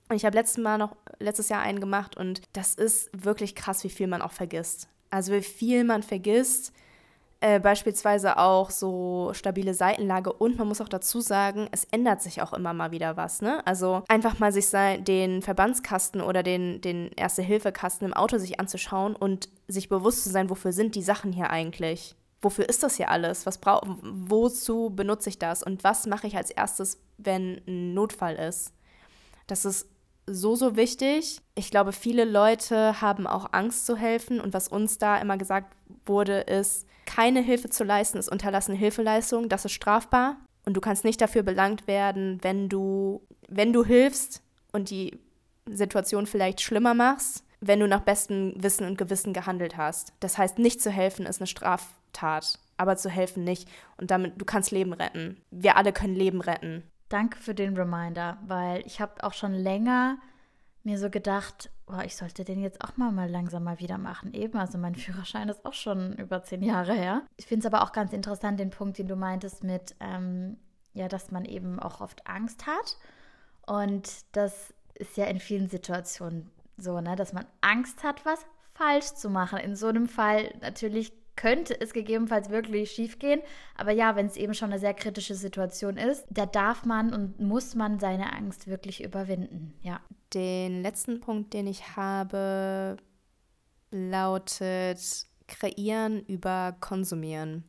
Und 0.09 0.15
ich 0.15 0.25
habe 0.25 0.35
letztes 0.35 0.57
Mal 0.57 0.77
noch 0.77 0.95
letztes 1.19 1.49
Jahr 1.49 1.61
einen 1.61 1.79
gemacht 1.79 2.17
und 2.17 2.41
das 2.53 2.73
ist 2.73 3.09
wirklich 3.13 3.55
krass, 3.55 3.83
wie 3.83 3.89
viel 3.89 4.07
man 4.07 4.21
auch 4.21 4.31
vergisst. 4.31 4.89
Also 5.11 5.31
wie 5.33 5.41
viel 5.41 5.83
man 5.83 6.03
vergisst, 6.03 6.73
äh, 7.41 7.59
beispielsweise 7.59 8.37
auch 8.37 8.69
so 8.69 9.31
stabile 9.33 9.73
Seitenlage 9.73 10.33
und 10.33 10.57
man 10.57 10.67
muss 10.67 10.81
auch 10.81 10.89
dazu 10.89 11.21
sagen, 11.21 11.69
es 11.71 11.85
ändert 11.85 12.21
sich 12.21 12.41
auch 12.41 12.51
immer 12.51 12.73
mal 12.73 12.91
wieder 12.91 13.15
was. 13.15 13.41
Ne? 13.41 13.65
Also 13.65 14.03
einfach 14.09 14.39
mal 14.39 14.51
sich 14.51 14.69
den 14.69 15.41
Verbandskasten 15.41 16.21
oder 16.21 16.43
den, 16.43 16.81
den 16.81 17.11
Erste-Hilfe-Kasten 17.15 18.05
im 18.05 18.13
Auto 18.13 18.37
sich 18.37 18.59
anzuschauen 18.59 19.15
und 19.15 19.47
sich 19.69 19.87
bewusst 19.87 20.23
zu 20.23 20.29
sein, 20.29 20.49
wofür 20.49 20.73
sind 20.73 20.95
die 20.95 21.01
Sachen 21.01 21.31
hier 21.31 21.49
eigentlich? 21.49 22.15
Wofür 22.41 22.67
ist 22.67 22.83
das 22.83 22.97
hier 22.97 23.09
alles? 23.09 23.45
Was 23.45 23.57
brauch, 23.57 23.83
wozu 24.01 24.89
benutze 24.89 25.29
ich 25.29 25.39
das? 25.39 25.63
Und 25.63 25.83
was 25.83 26.07
mache 26.07 26.27
ich 26.27 26.35
als 26.35 26.51
erstes, 26.51 27.01
wenn 27.17 27.61
ein 27.67 27.93
Notfall 27.93 28.35
ist? 28.35 28.73
Das 29.47 29.63
ist 29.63 29.87
so, 30.31 30.55
so 30.55 30.75
wichtig. 30.75 31.41
Ich 31.55 31.71
glaube, 31.71 31.91
viele 31.91 32.25
Leute 32.25 33.01
haben 33.01 33.27
auch 33.27 33.49
Angst 33.51 33.85
zu 33.85 33.95
helfen. 33.95 34.39
Und 34.39 34.53
was 34.53 34.67
uns 34.67 34.97
da 34.97 35.17
immer 35.17 35.37
gesagt 35.37 35.75
wurde, 36.05 36.41
ist, 36.41 36.85
keine 37.05 37.41
Hilfe 37.41 37.69
zu 37.69 37.83
leisten 37.83 38.17
ist 38.17 38.31
unterlassene 38.31 38.77
Hilfeleistung. 38.77 39.49
Das 39.49 39.65
ist 39.65 39.71
strafbar. 39.71 40.37
Und 40.65 40.75
du 40.75 40.81
kannst 40.81 41.03
nicht 41.03 41.21
dafür 41.21 41.43
belangt 41.43 41.87
werden, 41.87 42.37
wenn 42.41 42.69
du, 42.69 43.25
wenn 43.47 43.73
du 43.73 43.83
hilfst 43.83 44.43
und 44.71 44.91
die 44.91 45.19
Situation 45.65 46.27
vielleicht 46.27 46.61
schlimmer 46.61 46.93
machst, 46.93 47.43
wenn 47.61 47.79
du 47.79 47.87
nach 47.87 48.01
bestem 48.01 48.53
Wissen 48.55 48.85
und 48.85 48.97
Gewissen 48.97 49.33
gehandelt 49.33 49.77
hast. 49.77 50.13
Das 50.19 50.37
heißt, 50.37 50.59
nicht 50.59 50.81
zu 50.81 50.91
helfen 50.91 51.25
ist 51.25 51.41
eine 51.41 51.47
Straftat, 51.47 52.59
aber 52.77 52.97
zu 52.97 53.09
helfen 53.09 53.43
nicht. 53.43 53.67
Und 53.97 54.11
damit, 54.11 54.39
du 54.39 54.45
kannst 54.45 54.71
Leben 54.71 54.93
retten. 54.93 55.41
Wir 55.51 55.75
alle 55.75 55.91
können 55.91 56.15
Leben 56.15 56.41
retten. 56.41 56.83
Danke 57.09 57.39
für 57.39 57.55
den 57.55 57.75
Reminder, 57.75 58.37
weil 58.45 58.85
ich 58.85 59.01
habe 59.01 59.23
auch 59.23 59.33
schon 59.33 59.53
länger 59.53 60.17
mir 60.83 60.97
so 60.97 61.09
gedacht, 61.09 61.69
oh, 61.87 61.99
ich 62.05 62.15
sollte 62.15 62.43
den 62.43 62.61
jetzt 62.61 62.81
auch 62.83 62.95
mal, 62.97 63.11
mal 63.11 63.29
langsam 63.29 63.63
mal 63.63 63.79
wieder 63.79 63.97
machen. 63.97 64.33
Eben, 64.33 64.57
also 64.57 64.77
mein 64.77 64.95
Führerschein 64.95 65.49
ist 65.49 65.65
auch 65.65 65.73
schon 65.73 66.13
über 66.13 66.43
zehn 66.43 66.61
Jahre 66.61 66.93
her. 66.93 67.23
Ich 67.37 67.47
finde 67.47 67.67
es 67.67 67.73
aber 67.73 67.83
auch 67.83 67.91
ganz 67.91 68.13
interessant, 68.13 68.59
den 68.59 68.69
Punkt, 68.69 68.97
den 68.97 69.07
du 69.07 69.15
meintest 69.15 69.63
mit, 69.63 69.95
ähm, 69.99 70.57
ja, 70.93 71.07
dass 71.07 71.31
man 71.31 71.45
eben 71.45 71.79
auch 71.79 71.99
oft 71.99 72.25
Angst 72.27 72.65
hat. 72.67 72.97
Und 73.65 74.25
das 74.35 74.73
ist 74.95 75.17
ja 75.17 75.25
in 75.25 75.39
vielen 75.39 75.67
Situationen 75.67 76.49
so, 76.77 77.01
ne, 77.01 77.15
dass 77.15 77.33
man 77.33 77.45
Angst 77.61 78.03
hat, 78.03 78.25
was 78.25 78.45
falsch 78.73 79.13
zu 79.13 79.29
machen. 79.29 79.59
In 79.59 79.75
so 79.75 79.87
einem 79.87 80.07
Fall 80.07 80.53
natürlich 80.61 81.11
könnte 81.39 81.79
es 81.79 81.93
gegebenenfalls 81.93 82.49
wirklich 82.49 82.91
schiefgehen. 82.91 83.39
Aber 83.77 83.91
ja, 83.91 84.17
wenn 84.17 84.25
es 84.25 84.35
eben 84.35 84.53
schon 84.53 84.71
eine 84.71 84.79
sehr 84.79 84.93
kritische 84.93 85.35
Situation 85.35 85.95
ist, 85.95 86.25
da 86.29 86.45
darf 86.45 86.83
man 86.83 87.13
und 87.13 87.39
muss 87.39 87.75
man 87.75 87.97
seine 87.97 88.33
Angst 88.33 88.67
wirklich 88.67 89.01
überwinden. 89.01 89.73
Ja. 89.81 90.01
Den 90.33 90.81
letzten 90.81 91.21
Punkt, 91.21 91.53
den 91.53 91.65
ich 91.65 91.95
habe, 91.95 92.97
lautet 93.89 94.99
kreieren 95.47 96.25
über 96.25 96.75
konsumieren. 96.81 97.63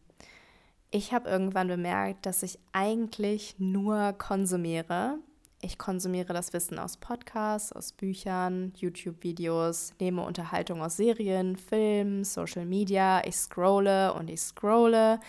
Ich 0.90 1.12
habe 1.12 1.30
irgendwann 1.30 1.68
bemerkt, 1.68 2.26
dass 2.26 2.42
ich 2.42 2.58
eigentlich 2.72 3.54
nur 3.58 4.14
konsumiere. 4.14 5.18
Ich 5.62 5.76
konsumiere 5.76 6.32
das 6.32 6.54
Wissen 6.54 6.78
aus 6.78 6.96
Podcasts, 6.96 7.70
aus 7.72 7.92
Büchern, 7.92 8.72
YouTube-Videos, 8.76 9.92
nehme 10.00 10.22
Unterhaltung 10.22 10.80
aus 10.80 10.96
Serien, 10.96 11.56
Filmen, 11.56 12.24
Social 12.24 12.64
Media. 12.64 13.22
Ich 13.26 13.36
scrolle 13.36 14.14
und 14.14 14.30
ich 14.30 14.40
scrolle. 14.40 15.20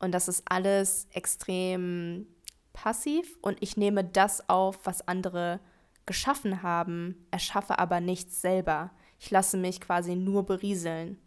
Und 0.00 0.10
das 0.12 0.26
ist 0.26 0.42
alles 0.48 1.06
extrem 1.12 2.26
passiv. 2.72 3.38
Und 3.40 3.58
ich 3.60 3.76
nehme 3.76 4.02
das 4.02 4.48
auf, 4.48 4.80
was 4.82 5.06
andere 5.06 5.60
geschaffen 6.06 6.64
haben, 6.64 7.26
erschaffe 7.30 7.78
aber 7.78 8.00
nichts 8.00 8.40
selber. 8.40 8.90
Ich 9.20 9.30
lasse 9.30 9.56
mich 9.56 9.80
quasi 9.80 10.16
nur 10.16 10.44
berieseln. 10.44 11.18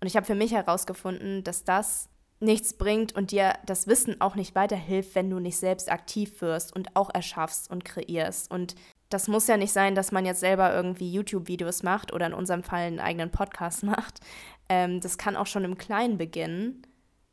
Und 0.00 0.08
ich 0.08 0.16
habe 0.16 0.26
für 0.26 0.34
mich 0.34 0.50
herausgefunden, 0.50 1.44
dass 1.44 1.62
das 1.62 2.08
nichts 2.40 2.74
bringt 2.74 3.14
und 3.14 3.30
dir 3.30 3.54
das 3.64 3.86
Wissen 3.86 4.20
auch 4.20 4.34
nicht 4.34 4.54
weiterhilft, 4.54 5.14
wenn 5.14 5.30
du 5.30 5.38
nicht 5.38 5.56
selbst 5.56 5.90
aktiv 5.90 6.40
wirst 6.40 6.74
und 6.74 6.94
auch 6.94 7.10
erschaffst 7.12 7.70
und 7.70 7.84
kreierst. 7.84 8.50
Und 8.50 8.74
das 9.08 9.28
muss 9.28 9.46
ja 9.46 9.56
nicht 9.56 9.72
sein, 9.72 9.94
dass 9.94 10.12
man 10.12 10.26
jetzt 10.26 10.40
selber 10.40 10.74
irgendwie 10.74 11.10
YouTube-Videos 11.12 11.82
macht 11.82 12.12
oder 12.12 12.26
in 12.26 12.34
unserem 12.34 12.62
Fall 12.62 12.82
einen 12.82 13.00
eigenen 13.00 13.30
Podcast 13.30 13.82
macht. 13.84 14.20
Ähm, 14.68 15.00
das 15.00 15.18
kann 15.18 15.36
auch 15.36 15.46
schon 15.46 15.64
im 15.64 15.78
Kleinen 15.78 16.18
beginnen. 16.18 16.82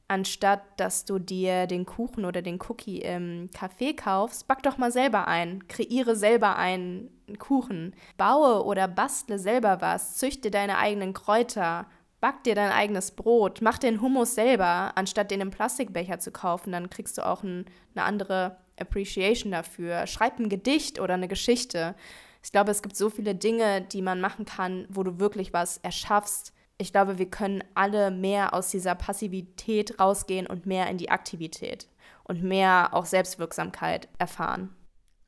Anstatt 0.10 0.62
dass 0.78 1.06
du 1.06 1.18
dir 1.18 1.66
den 1.66 1.86
Kuchen 1.86 2.26
oder 2.26 2.42
den 2.42 2.60
Cookie 2.68 3.00
im 3.00 3.50
Café 3.50 3.96
kaufst, 3.96 4.48
back 4.48 4.62
doch 4.62 4.78
mal 4.78 4.92
selber 4.92 5.28
ein. 5.28 5.68
Kreiere 5.68 6.16
selber 6.16 6.58
einen 6.58 7.10
Kuchen. 7.40 7.96
Baue 8.18 8.64
oder 8.64 8.88
bastle 8.88 9.40
selber 9.40 9.82
was. 9.82 10.18
Züchte 10.18 10.52
deine 10.52 10.78
eigenen 10.78 11.14
Kräuter 11.14 11.88
Back 12.24 12.46
dir 12.46 12.56
dein 12.56 12.72
eigenes 12.72 13.12
Brot, 13.12 13.60
mach 13.62 13.78
den 13.78 14.00
Hummus 14.00 14.34
selber, 14.34 14.94
anstatt 14.96 15.30
den 15.30 15.42
im 15.42 15.50
Plastikbecher 15.50 16.20
zu 16.20 16.32
kaufen. 16.32 16.72
Dann 16.72 16.90
kriegst 16.90 17.18
du 17.18 17.26
auch 17.26 17.44
ein, 17.44 17.66
eine 17.94 18.06
andere 18.06 18.56
Appreciation 18.80 19.52
dafür. 19.52 20.08
Schreib 20.08 20.40
ein 20.40 20.48
Gedicht 20.48 21.02
oder 21.02 21.16
eine 21.16 21.28
Geschichte. 21.28 21.96
Ich 22.42 22.54
glaube, 22.54 22.72
es 22.72 22.82
gibt 22.82 22.96
so 22.96 23.10
viele 23.10 23.36
Dinge, 23.36 23.82
die 23.82 24.02
man 24.02 24.22
machen 24.22 24.46
kann, 24.46 24.86
wo 24.88 25.04
du 25.04 25.20
wirklich 25.20 25.52
was 25.52 25.80
erschaffst. 25.80 26.54
Ich 26.78 26.94
glaube, 26.94 27.18
wir 27.18 27.30
können 27.30 27.62
alle 27.76 28.10
mehr 28.10 28.54
aus 28.54 28.70
dieser 28.70 28.96
Passivität 28.96 30.00
rausgehen 30.00 30.48
und 30.48 30.66
mehr 30.66 30.88
in 30.88 30.98
die 30.98 31.12
Aktivität 31.12 31.90
und 32.24 32.42
mehr 32.42 32.92
auch 32.94 33.06
Selbstwirksamkeit 33.06 34.08
erfahren. 34.18 34.74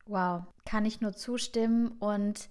Wow, 0.06 0.44
kann 0.64 0.86
ich 0.86 1.02
nur 1.02 1.12
zustimmen. 1.12 1.90
Und 2.00 2.48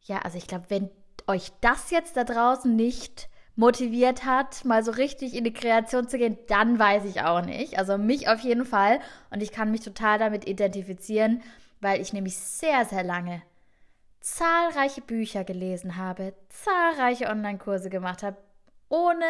ja, 0.00 0.20
also 0.20 0.38
ich 0.38 0.46
glaube, 0.46 0.64
wenn 0.70 0.88
euch 1.26 1.52
das 1.60 1.90
jetzt 1.90 2.16
da 2.16 2.24
draußen 2.24 2.74
nicht 2.74 3.28
motiviert 3.56 4.24
hat, 4.24 4.64
mal 4.64 4.84
so 4.84 4.92
richtig 4.92 5.34
in 5.34 5.44
die 5.44 5.52
Kreation 5.52 6.08
zu 6.08 6.18
gehen, 6.18 6.38
dann 6.46 6.78
weiß 6.78 7.04
ich 7.06 7.22
auch 7.22 7.42
nicht. 7.42 7.78
Also 7.78 7.98
mich 7.98 8.28
auf 8.28 8.40
jeden 8.40 8.66
Fall. 8.66 9.00
Und 9.30 9.42
ich 9.42 9.50
kann 9.50 9.70
mich 9.70 9.80
total 9.80 10.18
damit 10.18 10.46
identifizieren, 10.46 11.42
weil 11.80 12.00
ich 12.00 12.12
nämlich 12.12 12.36
sehr, 12.36 12.84
sehr 12.84 13.02
lange 13.02 13.42
zahlreiche 14.20 15.00
Bücher 15.00 15.44
gelesen 15.44 15.96
habe, 15.96 16.34
zahlreiche 16.48 17.28
Online-Kurse 17.28 17.90
gemacht 17.90 18.22
habe, 18.22 18.36
ohne 18.88 19.24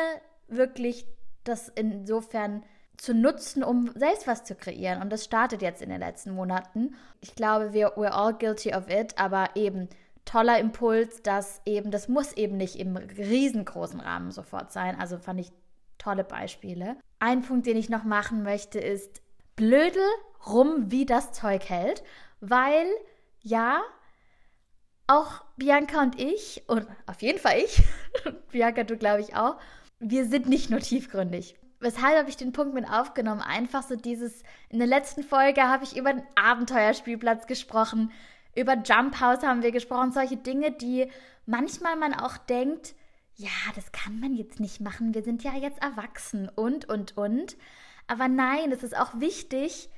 wirklich 0.48 1.06
das 1.44 1.68
insofern 1.68 2.64
zu 2.96 3.14
nutzen, 3.14 3.62
um 3.62 3.92
selbst 3.94 4.26
was 4.26 4.44
zu 4.44 4.54
kreieren. 4.54 5.02
Und 5.02 5.10
das 5.12 5.24
startet 5.24 5.60
jetzt 5.60 5.82
in 5.82 5.90
den 5.90 6.00
letzten 6.00 6.30
Monaten. 6.30 6.94
Ich 7.20 7.34
glaube, 7.34 7.72
wir 7.74 7.96
we're 7.96 8.12
all 8.12 8.32
guilty 8.32 8.74
of 8.74 8.88
it, 8.88 9.18
aber 9.18 9.50
eben 9.54 9.88
toller 10.26 10.58
Impuls, 10.58 11.22
dass 11.22 11.62
eben, 11.64 11.90
das 11.90 12.08
muss 12.08 12.34
eben 12.34 12.58
nicht 12.58 12.76
im 12.76 12.96
riesengroßen 12.96 14.00
Rahmen 14.00 14.30
sofort 14.30 14.72
sein. 14.72 15.00
Also 15.00 15.16
fand 15.16 15.40
ich 15.40 15.52
tolle 15.96 16.24
Beispiele. 16.24 16.96
Ein 17.18 17.40
Punkt, 17.42 17.66
den 17.66 17.78
ich 17.78 17.88
noch 17.88 18.04
machen 18.04 18.42
möchte, 18.42 18.78
ist 18.78 19.22
blödel 19.54 20.02
rum, 20.46 20.90
wie 20.90 21.06
das 21.06 21.32
Zeug 21.32 21.68
hält, 21.68 22.02
weil 22.40 22.86
ja, 23.40 23.80
auch 25.06 25.44
Bianca 25.56 26.02
und 26.02 26.20
ich, 26.20 26.64
und 26.66 26.86
auf 27.06 27.22
jeden 27.22 27.38
Fall 27.38 27.58
ich, 27.58 27.82
Bianca, 28.50 28.82
du 28.84 28.96
glaube 28.96 29.20
ich 29.20 29.36
auch, 29.36 29.56
wir 29.98 30.26
sind 30.26 30.48
nicht 30.48 30.68
nur 30.68 30.80
tiefgründig. 30.80 31.56
Weshalb 31.78 32.16
habe 32.18 32.28
ich 32.28 32.36
den 32.36 32.52
Punkt 32.52 32.74
mit 32.74 32.88
aufgenommen? 32.90 33.40
Einfach 33.40 33.82
so 33.82 33.96
dieses, 33.96 34.42
in 34.70 34.78
der 34.78 34.88
letzten 34.88 35.22
Folge 35.22 35.62
habe 35.62 35.84
ich 35.84 35.96
über 35.96 36.12
den 36.12 36.24
Abenteuerspielplatz 36.34 37.46
gesprochen. 37.46 38.10
Über 38.56 38.74
Jump 38.74 39.20
House 39.20 39.42
haben 39.42 39.62
wir 39.62 39.70
gesprochen, 39.70 40.12
solche 40.12 40.36
Dinge, 40.36 40.72
die 40.72 41.10
manchmal 41.44 41.96
man 41.96 42.14
auch 42.14 42.36
denkt, 42.38 42.94
ja, 43.34 43.50
das 43.74 43.92
kann 43.92 44.18
man 44.18 44.34
jetzt 44.34 44.60
nicht 44.60 44.80
machen, 44.80 45.14
wir 45.14 45.22
sind 45.22 45.44
ja 45.44 45.54
jetzt 45.54 45.82
erwachsen 45.82 46.48
und, 46.48 46.88
und, 46.88 47.16
und. 47.16 47.56
Aber 48.06 48.28
nein, 48.28 48.72
es 48.72 48.82
ist 48.82 48.96
auch 48.96 49.20
wichtig, 49.20 49.90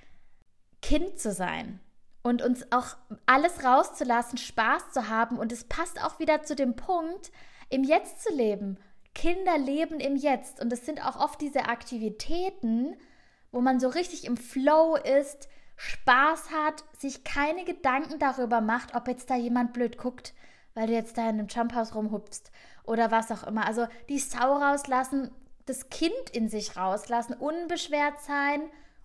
Kind 0.83 1.19
zu 1.19 1.33
sein 1.33 1.81
und 2.23 2.43
uns 2.43 2.71
auch 2.73 2.97
alles 3.27 3.65
rauszulassen, 3.65 4.39
Spaß 4.39 4.91
zu 4.93 5.09
haben. 5.09 5.39
Und 5.39 5.53
es 5.53 5.65
passt 5.65 6.03
auch 6.03 6.19
wieder 6.19 6.43
zu 6.43 6.55
dem 6.55 6.77
Punkt, 6.77 7.31
im 7.71 7.85
Jetzt 7.85 8.23
zu 8.23 8.35
leben. 8.35 8.79
Kinder 9.15 9.59
leben 9.59 10.01
im 10.01 10.17
Jetzt. 10.17 10.61
Und 10.61 10.73
es 10.73 10.85
sind 10.85 11.05
auch 11.05 11.17
oft 11.17 11.41
diese 11.41 11.67
Aktivitäten, 11.67 12.97
wo 13.51 13.61
man 13.61 13.81
so 13.81 13.89
richtig 13.89 14.25
im 14.25 14.37
Flow 14.37 14.97
ist, 14.97 15.49
Spaß 15.79 16.51
hat, 16.51 16.85
sich 16.99 17.23
keine 17.23 17.65
Gedanken 17.65 18.19
darüber 18.19 18.61
macht, 18.61 18.97
ob 18.97 19.07
jetzt 19.07 19.31
da 19.31 19.37
jemand 19.37 19.73
blöd 19.73 19.97
guckt, 19.97 20.35
weil 20.75 20.89
du 20.89 20.93
jetzt 20.93 21.17
da 21.17 21.23
in 21.23 21.39
einem 21.39 21.47
Jumphouse 21.47 21.95
rumhupst 21.95 22.51
oder 22.83 23.13
was 23.13 23.31
auch 23.31 23.47
immer. 23.47 23.65
Also 23.65 23.87
die 24.09 24.19
Sau 24.19 24.57
rauslassen, 24.57 25.31
das 25.67 25.89
Kind 25.89 26.31
in 26.33 26.49
sich 26.49 26.77
rauslassen, 26.77 27.35
unbeschwert 27.35 28.21
sein 28.21 28.63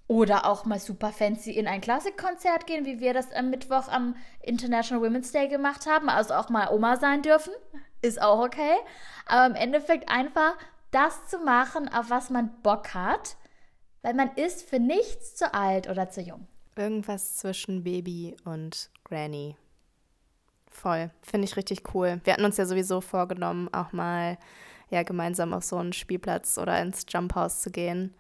oder 0.08 0.48
auch 0.48 0.66
mal 0.66 0.80
super 0.80 1.12
fancy 1.12 1.52
in 1.52 1.68
ein 1.68 1.80
Klassikkonzert 1.80 2.66
gehen, 2.66 2.86
wie 2.86 3.00
wir 3.00 3.14
das 3.14 3.32
am 3.32 3.52
Mittwoch 3.52 3.88
am 3.88 4.16
International 4.42 5.04
Women's 5.04 5.32
Day 5.32 5.48
gemacht 5.50 5.86
haben. 5.86 6.10
Also 6.10 6.34
auch 6.34 6.50
mal 6.50 6.74
Oma 6.74 6.98
sein 6.98 7.22
dürfen, 7.22 7.54
ist 8.02 8.20
auch 8.20 8.40
okay. 8.40 8.76
Aber 9.28 9.46
im 9.46 9.56
Endeffekt 9.56 10.10
einfach 10.10 10.58
das 10.90 11.28
zu 11.28 11.38
machen, 11.38 11.88
auf 11.88 12.10
was 12.10 12.32
man 12.32 12.52
Bock 12.64 12.96
hat, 12.96 13.36
weil 14.02 14.16
man 14.16 14.32
ist 14.36 14.68
für 14.68 14.80
nichts 14.80 15.36
zu 15.36 15.54
alt 15.54 15.88
oder 15.88 16.10
zu 16.10 16.22
jung. 16.22 16.48
Irgendwas 16.76 17.38
zwischen 17.38 17.84
Baby 17.84 18.36
und 18.46 18.90
Granny. 19.04 19.56
Voll. 20.70 21.12
Finde 21.22 21.46
ich 21.46 21.56
richtig 21.56 21.94
cool. 21.94 22.20
Wir 22.24 22.34
hatten 22.34 22.46
uns 22.46 22.58
ja 22.58 22.66
sowieso 22.66 23.00
vorgenommen, 23.00 23.70
auch 23.72 23.92
mal 23.92 24.38
ja, 24.90 25.04
gemeinsam 25.04 25.54
auf 25.54 25.64
so 25.64 25.78
einen 25.78 25.94
Spielplatz 25.94 26.58
oder 26.58 26.82
ins 26.82 27.06
Jump 27.10 27.36
House 27.36 27.62
zu 27.62 27.72
gehen. 27.72 28.14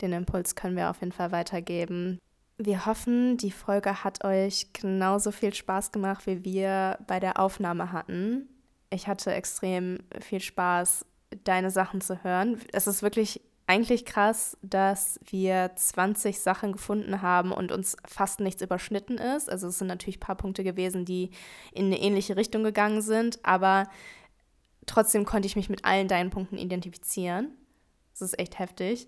Den 0.00 0.12
Impuls 0.12 0.54
können 0.54 0.76
wir 0.76 0.90
auf 0.90 1.00
jeden 1.00 1.12
Fall 1.12 1.32
weitergeben. 1.32 2.18
Wir 2.56 2.86
hoffen, 2.86 3.36
die 3.36 3.50
Folge 3.50 4.02
hat 4.04 4.24
euch 4.24 4.72
genauso 4.72 5.30
viel 5.30 5.54
Spaß 5.54 5.92
gemacht, 5.92 6.26
wie 6.26 6.44
wir 6.44 6.98
bei 7.06 7.20
der 7.20 7.38
Aufnahme 7.38 7.92
hatten. 7.92 8.48
Ich 8.90 9.06
hatte 9.06 9.32
extrem 9.32 9.98
viel 10.20 10.40
Spaß, 10.40 11.04
deine 11.44 11.70
Sachen 11.70 12.00
zu 12.00 12.22
hören. 12.24 12.60
Es 12.72 12.86
ist 12.86 13.02
wirklich 13.02 13.40
eigentlich 13.68 14.06
krass, 14.06 14.56
dass 14.62 15.20
wir 15.30 15.70
20 15.76 16.40
Sachen 16.40 16.72
gefunden 16.72 17.20
haben 17.20 17.52
und 17.52 17.70
uns 17.70 17.96
fast 18.06 18.40
nichts 18.40 18.62
überschnitten 18.62 19.18
ist. 19.18 19.50
Also 19.50 19.68
es 19.68 19.78
sind 19.78 19.88
natürlich 19.88 20.16
ein 20.16 20.20
paar 20.20 20.36
Punkte 20.36 20.64
gewesen, 20.64 21.04
die 21.04 21.30
in 21.72 21.86
eine 21.86 22.00
ähnliche 22.00 22.36
Richtung 22.36 22.64
gegangen 22.64 23.02
sind, 23.02 23.38
aber 23.44 23.88
trotzdem 24.86 25.26
konnte 25.26 25.46
ich 25.46 25.54
mich 25.54 25.68
mit 25.68 25.84
allen 25.84 26.08
deinen 26.08 26.30
Punkten 26.30 26.56
identifizieren. 26.56 27.52
Das 28.12 28.22
ist 28.22 28.38
echt 28.38 28.58
heftig. 28.58 29.06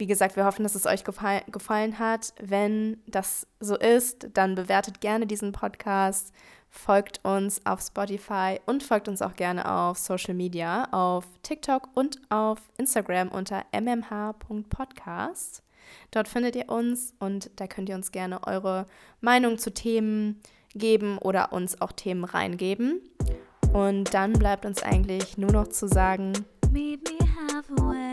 Wie 0.00 0.06
gesagt, 0.06 0.34
wir 0.36 0.46
hoffen, 0.46 0.62
dass 0.62 0.74
es 0.74 0.86
euch 0.86 1.04
gefallen, 1.04 1.42
gefallen 1.48 1.98
hat. 1.98 2.32
Wenn 2.40 3.02
das 3.06 3.46
so 3.60 3.76
ist, 3.76 4.28
dann 4.32 4.54
bewertet 4.54 5.02
gerne 5.02 5.26
diesen 5.26 5.52
Podcast 5.52 6.32
folgt 6.70 7.20
uns 7.24 7.66
auf 7.66 7.80
Spotify 7.82 8.60
und 8.64 8.82
folgt 8.82 9.08
uns 9.08 9.20
auch 9.20 9.34
gerne 9.34 9.70
auf 9.70 9.98
Social 9.98 10.34
Media, 10.34 10.88
auf 10.92 11.26
TikTok 11.42 11.88
und 11.94 12.18
auf 12.30 12.60
Instagram 12.78 13.28
unter 13.28 13.64
mmh.podcast. 13.72 15.62
Dort 16.12 16.28
findet 16.28 16.56
ihr 16.56 16.70
uns 16.70 17.12
und 17.18 17.50
da 17.56 17.66
könnt 17.66 17.90
ihr 17.90 17.96
uns 17.96 18.10
gerne 18.10 18.46
eure 18.46 18.86
Meinung 19.20 19.58
zu 19.58 19.74
Themen 19.74 20.40
geben 20.74 21.18
oder 21.18 21.52
uns 21.52 21.78
auch 21.82 21.92
Themen 21.92 22.24
reingeben. 22.24 23.02
Und 23.74 24.14
dann 24.14 24.32
bleibt 24.32 24.64
uns 24.64 24.82
eigentlich 24.82 25.36
nur 25.36 25.52
noch 25.52 25.68
zu 25.68 25.88
sagen, 25.88 26.32
Meet 26.72 27.02
me 27.10 27.18
halfway. 27.52 28.09